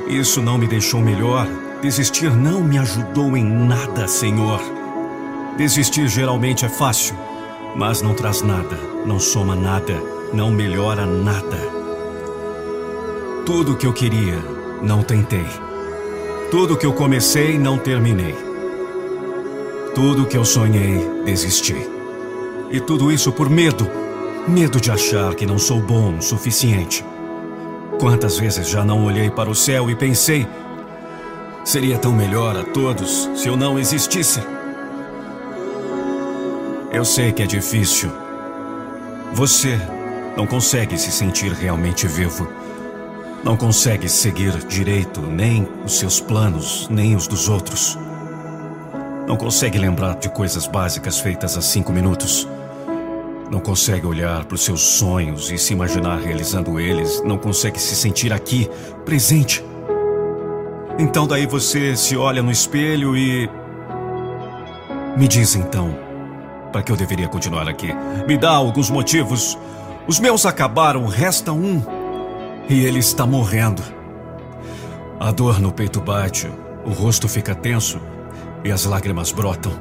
Isso 0.07 0.41
não 0.41 0.57
me 0.57 0.67
deixou 0.67 1.01
melhor. 1.01 1.45
Desistir 1.81 2.31
não 2.31 2.61
me 2.61 2.77
ajudou 2.77 3.35
em 3.35 3.43
nada, 3.43 4.07
Senhor. 4.07 4.61
Desistir 5.57 6.07
geralmente 6.07 6.63
é 6.63 6.69
fácil, 6.69 7.17
mas 7.75 8.01
não 8.01 8.13
traz 8.13 8.41
nada, 8.41 8.77
não 9.05 9.19
soma 9.19 9.53
nada, 9.53 10.01
não 10.33 10.49
melhora 10.49 11.05
nada. 11.05 11.57
Tudo 13.45 13.73
o 13.73 13.75
que 13.75 13.85
eu 13.85 13.91
queria, 13.91 14.37
não 14.81 15.03
tentei. 15.03 15.45
Tudo 16.51 16.75
que 16.75 16.85
eu 16.85 16.91
comecei, 16.91 17.57
não 17.57 17.77
terminei. 17.77 18.35
Tudo 19.95 20.25
que 20.25 20.35
eu 20.35 20.43
sonhei, 20.43 20.99
desisti. 21.23 21.77
E 22.69 22.77
tudo 22.81 23.09
isso 23.09 23.31
por 23.31 23.49
medo. 23.49 23.89
Medo 24.49 24.81
de 24.81 24.91
achar 24.91 25.33
que 25.33 25.45
não 25.45 25.57
sou 25.57 25.79
bom 25.79 26.17
o 26.17 26.21
suficiente. 26.21 27.05
Quantas 27.97 28.37
vezes 28.37 28.67
já 28.67 28.83
não 28.83 29.05
olhei 29.05 29.29
para 29.29 29.49
o 29.49 29.55
céu 29.55 29.89
e 29.89 29.95
pensei: 29.95 30.45
seria 31.63 31.97
tão 31.97 32.11
melhor 32.11 32.57
a 32.57 32.65
todos 32.65 33.29
se 33.33 33.47
eu 33.47 33.55
não 33.55 33.79
existisse? 33.79 34.41
Eu 36.91 37.05
sei 37.05 37.31
que 37.31 37.43
é 37.43 37.47
difícil. 37.47 38.11
Você 39.31 39.79
não 40.35 40.45
consegue 40.45 40.97
se 40.97 41.13
sentir 41.13 41.53
realmente 41.53 42.09
vivo. 42.09 42.45
Não 43.43 43.57
consegue 43.57 44.07
seguir 44.07 44.55
direito 44.65 45.19
nem 45.19 45.67
os 45.83 45.97
seus 45.97 46.19
planos, 46.19 46.87
nem 46.91 47.15
os 47.15 47.27
dos 47.27 47.49
outros. 47.49 47.97
Não 49.27 49.35
consegue 49.35 49.79
lembrar 49.79 50.15
de 50.17 50.29
coisas 50.29 50.67
básicas 50.67 51.19
feitas 51.19 51.57
há 51.57 51.61
cinco 51.61 51.91
minutos. 51.91 52.47
Não 53.49 53.59
consegue 53.59 54.05
olhar 54.05 54.45
para 54.45 54.53
os 54.53 54.63
seus 54.63 54.81
sonhos 54.81 55.49
e 55.49 55.57
se 55.57 55.73
imaginar 55.73 56.19
realizando 56.19 56.79
eles. 56.79 57.23
Não 57.23 57.35
consegue 57.35 57.79
se 57.79 57.95
sentir 57.95 58.31
aqui, 58.31 58.69
presente. 59.05 59.65
Então 60.99 61.25
daí 61.25 61.47
você 61.47 61.95
se 61.95 62.15
olha 62.15 62.43
no 62.43 62.51
espelho 62.51 63.17
e. 63.17 63.49
Me 65.17 65.27
diz 65.27 65.55
então, 65.55 65.97
para 66.71 66.83
que 66.83 66.91
eu 66.91 66.95
deveria 66.95 67.27
continuar 67.27 67.67
aqui? 67.67 67.89
Me 68.27 68.37
dá 68.37 68.51
alguns 68.51 68.91
motivos. 68.91 69.57
Os 70.07 70.19
meus 70.19 70.45
acabaram, 70.45 71.07
resta 71.07 71.51
um. 71.51 72.00
E 72.69 72.85
ele 72.85 72.99
está 72.99 73.25
morrendo. 73.25 73.81
A 75.19 75.31
dor 75.31 75.59
no 75.59 75.71
peito 75.71 76.01
bate, 76.01 76.49
o 76.85 76.91
rosto 76.91 77.27
fica 77.27 77.53
tenso 77.53 77.99
e 78.63 78.71
as 78.71 78.85
lágrimas 78.85 79.31
brotam. 79.31 79.71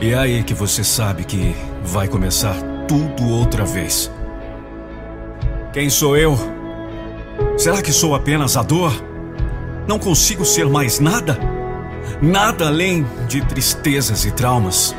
E 0.00 0.10
é 0.10 0.18
aí 0.18 0.42
que 0.42 0.52
você 0.52 0.82
sabe 0.82 1.24
que 1.24 1.54
vai 1.82 2.08
começar 2.08 2.56
tudo 2.88 3.28
outra 3.28 3.64
vez. 3.64 4.10
Quem 5.72 5.88
sou 5.88 6.16
eu? 6.16 6.36
Será 7.56 7.80
que 7.80 7.92
sou 7.92 8.14
apenas 8.14 8.56
a 8.56 8.62
dor? 8.62 8.92
Não 9.86 9.98
consigo 9.98 10.44
ser 10.44 10.68
mais 10.68 10.98
nada? 10.98 11.38
Nada 12.20 12.66
além 12.66 13.06
de 13.26 13.44
tristezas 13.46 14.24
e 14.24 14.32
traumas. 14.32 14.94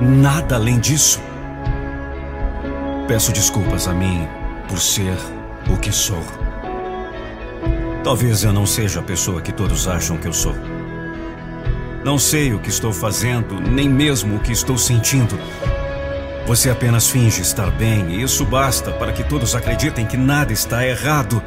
Nada 0.00 0.56
além 0.56 0.78
disso. 0.78 1.20
Peço 3.08 3.32
desculpas 3.32 3.88
a 3.88 3.94
mim 3.94 4.28
por 4.68 4.78
ser 4.78 5.16
o 5.68 5.76
que 5.76 5.92
sou. 5.92 6.22
Talvez 8.04 8.44
eu 8.44 8.52
não 8.52 8.66
seja 8.66 9.00
a 9.00 9.02
pessoa 9.02 9.40
que 9.42 9.52
todos 9.52 9.88
acham 9.88 10.16
que 10.16 10.28
eu 10.28 10.32
sou. 10.32 10.54
Não 12.04 12.18
sei 12.18 12.54
o 12.54 12.60
que 12.60 12.68
estou 12.68 12.92
fazendo, 12.92 13.60
nem 13.60 13.88
mesmo 13.88 14.36
o 14.36 14.38
que 14.38 14.52
estou 14.52 14.78
sentindo. 14.78 15.36
Você 16.46 16.70
apenas 16.70 17.08
finge 17.08 17.42
estar 17.42 17.68
bem 17.72 18.12
e 18.12 18.22
isso 18.22 18.44
basta 18.44 18.92
para 18.92 19.12
que 19.12 19.24
todos 19.24 19.56
acreditem 19.56 20.06
que 20.06 20.16
nada 20.16 20.52
está 20.52 20.86
errado. 20.86 21.42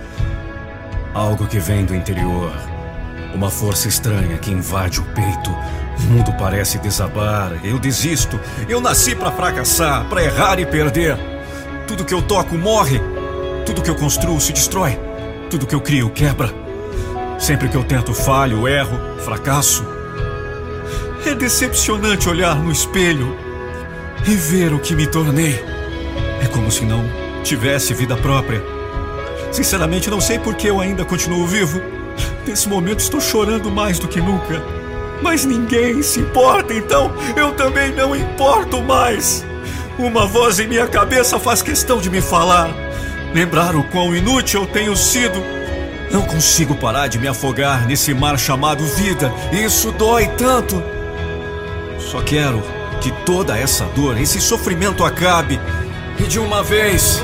Algo 1.13 1.47
que 1.47 1.59
vem 1.59 1.85
do 1.85 1.95
interior. 1.95 2.51
Uma 3.33 3.49
força 3.49 3.87
estranha 3.87 4.37
que 4.37 4.51
invade 4.51 4.99
o 4.99 5.05
peito. 5.05 5.49
O 5.97 6.01
mundo 6.11 6.33
parece 6.37 6.77
desabar. 6.79 7.53
Eu 7.63 7.79
desisto. 7.79 8.37
Eu 8.67 8.81
nasci 8.81 9.15
para 9.15 9.31
fracassar, 9.31 10.09
para 10.09 10.23
errar 10.23 10.59
e 10.59 10.65
perder. 10.65 11.17
Tudo 11.87 12.03
que 12.03 12.13
eu 12.13 12.21
toco 12.21 12.57
morre. 12.57 12.99
Tudo 13.69 13.83
que 13.83 13.89
eu 13.91 13.95
construo 13.95 14.41
se 14.41 14.51
destrói. 14.51 14.97
Tudo 15.47 15.67
que 15.67 15.75
eu 15.75 15.79
crio 15.79 16.09
quebra. 16.09 16.51
Sempre 17.37 17.69
que 17.69 17.77
eu 17.77 17.83
tento 17.83 18.15
falho, 18.15 18.67
erro, 18.67 18.99
fracasso. 19.23 19.85
É 21.23 21.35
decepcionante 21.35 22.27
olhar 22.27 22.55
no 22.55 22.71
espelho 22.71 23.37
e 24.27 24.33
ver 24.33 24.73
o 24.73 24.79
que 24.79 24.95
me 24.95 25.05
tornei. 25.05 25.63
É 26.41 26.47
como 26.47 26.71
se 26.71 26.83
não 26.83 27.05
tivesse 27.43 27.93
vida 27.93 28.17
própria. 28.17 28.59
Sinceramente, 29.51 30.09
não 30.09 30.19
sei 30.19 30.39
por 30.39 30.55
que 30.55 30.65
eu 30.65 30.81
ainda 30.81 31.05
continuo 31.05 31.45
vivo. 31.45 31.79
Nesse 32.47 32.67
momento 32.67 33.01
estou 33.01 33.21
chorando 33.21 33.69
mais 33.69 33.99
do 33.99 34.07
que 34.07 34.19
nunca. 34.19 34.63
Mas 35.21 35.45
ninguém 35.45 36.01
se 36.01 36.21
importa, 36.21 36.73
então 36.73 37.13
eu 37.37 37.51
também 37.51 37.93
não 37.93 38.15
importo 38.15 38.81
mais. 38.81 39.45
Uma 39.99 40.25
voz 40.25 40.59
em 40.59 40.67
minha 40.67 40.87
cabeça 40.87 41.37
faz 41.37 41.61
questão 41.61 41.99
de 41.99 42.09
me 42.09 42.19
falar. 42.19 42.88
Lembrar 43.33 43.75
o 43.75 43.83
quão 43.83 44.15
inútil 44.15 44.61
eu 44.61 44.67
tenho 44.67 44.95
sido. 44.95 45.39
Não 46.11 46.23
consigo 46.23 46.75
parar 46.75 47.07
de 47.07 47.19
me 47.19 47.27
afogar 47.27 47.85
nesse 47.85 48.13
mar 48.13 48.39
chamado 48.39 48.83
vida. 48.83 49.31
Isso 49.51 49.91
dói 49.91 50.27
tanto. 50.29 50.81
Só 51.99 52.21
quero 52.21 52.63
que 52.99 53.11
toda 53.25 53.57
essa 53.57 53.85
dor, 53.85 54.19
esse 54.19 54.41
sofrimento 54.41 55.03
acabe. 55.03 55.59
E 56.19 56.23
de 56.23 56.39
uma 56.39 56.63
vez. 56.63 57.23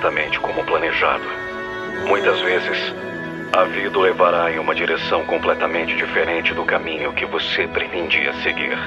Exatamente 0.00 0.40
como 0.40 0.64
planejado. 0.64 1.24
Muitas 2.06 2.40
vezes, 2.40 2.94
a 3.52 3.64
vida 3.64 3.98
o 3.98 4.00
levará 4.00 4.50
em 4.50 4.58
uma 4.58 4.74
direção 4.74 5.26
completamente 5.26 5.94
diferente 5.94 6.54
do 6.54 6.64
caminho 6.64 7.12
que 7.12 7.26
você 7.26 7.66
pretendia 7.68 8.32
seguir. 8.42 8.78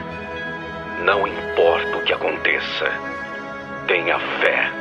Não 1.04 1.28
importa 1.28 1.98
o 1.98 2.02
que 2.02 2.14
aconteça, 2.14 2.92
tenha 3.86 4.18
fé. 4.18 4.72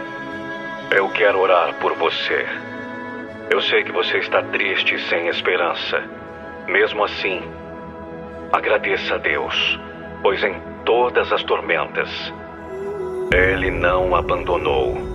Eu 0.96 1.10
quero 1.10 1.38
orar 1.38 1.74
por 1.74 1.94
você. 1.96 2.46
Eu 3.50 3.60
sei 3.60 3.84
que 3.84 3.92
você 3.92 4.16
está 4.16 4.42
triste 4.42 4.94
e 4.94 5.00
sem 5.08 5.28
esperança. 5.28 6.02
Mesmo 6.66 7.04
assim, 7.04 7.42
agradeça 8.50 9.16
a 9.16 9.18
Deus, 9.18 9.78
pois 10.22 10.42
em 10.42 10.54
todas 10.86 11.30
as 11.30 11.42
tormentas, 11.42 12.08
ele 13.34 13.70
não 13.70 14.16
abandonou. 14.16 15.11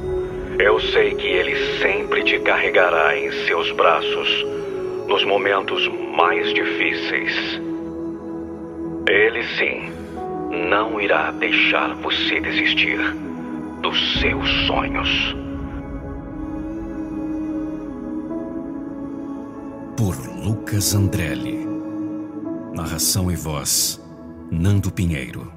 Eu 0.59 0.79
sei 0.79 1.13
que 1.13 1.27
ele 1.27 1.55
sempre 1.79 2.23
te 2.23 2.39
carregará 2.39 3.15
em 3.15 3.31
seus 3.45 3.71
braços 3.73 4.27
nos 5.07 5.23
momentos 5.23 5.87
mais 6.17 6.51
difíceis. 6.51 7.61
Ele 9.07 9.43
sim 9.57 9.91
não 10.67 10.99
irá 10.99 11.29
deixar 11.29 11.93
você 11.95 12.39
desistir 12.39 12.97
dos 13.81 14.19
seus 14.19 14.49
sonhos. 14.65 15.35
Por 19.95 20.15
Lucas 20.43 20.95
Andrelli. 20.95 21.67
Narração 22.73 23.31
e 23.31 23.35
voz: 23.35 24.01
Nando 24.51 24.91
Pinheiro. 24.91 25.56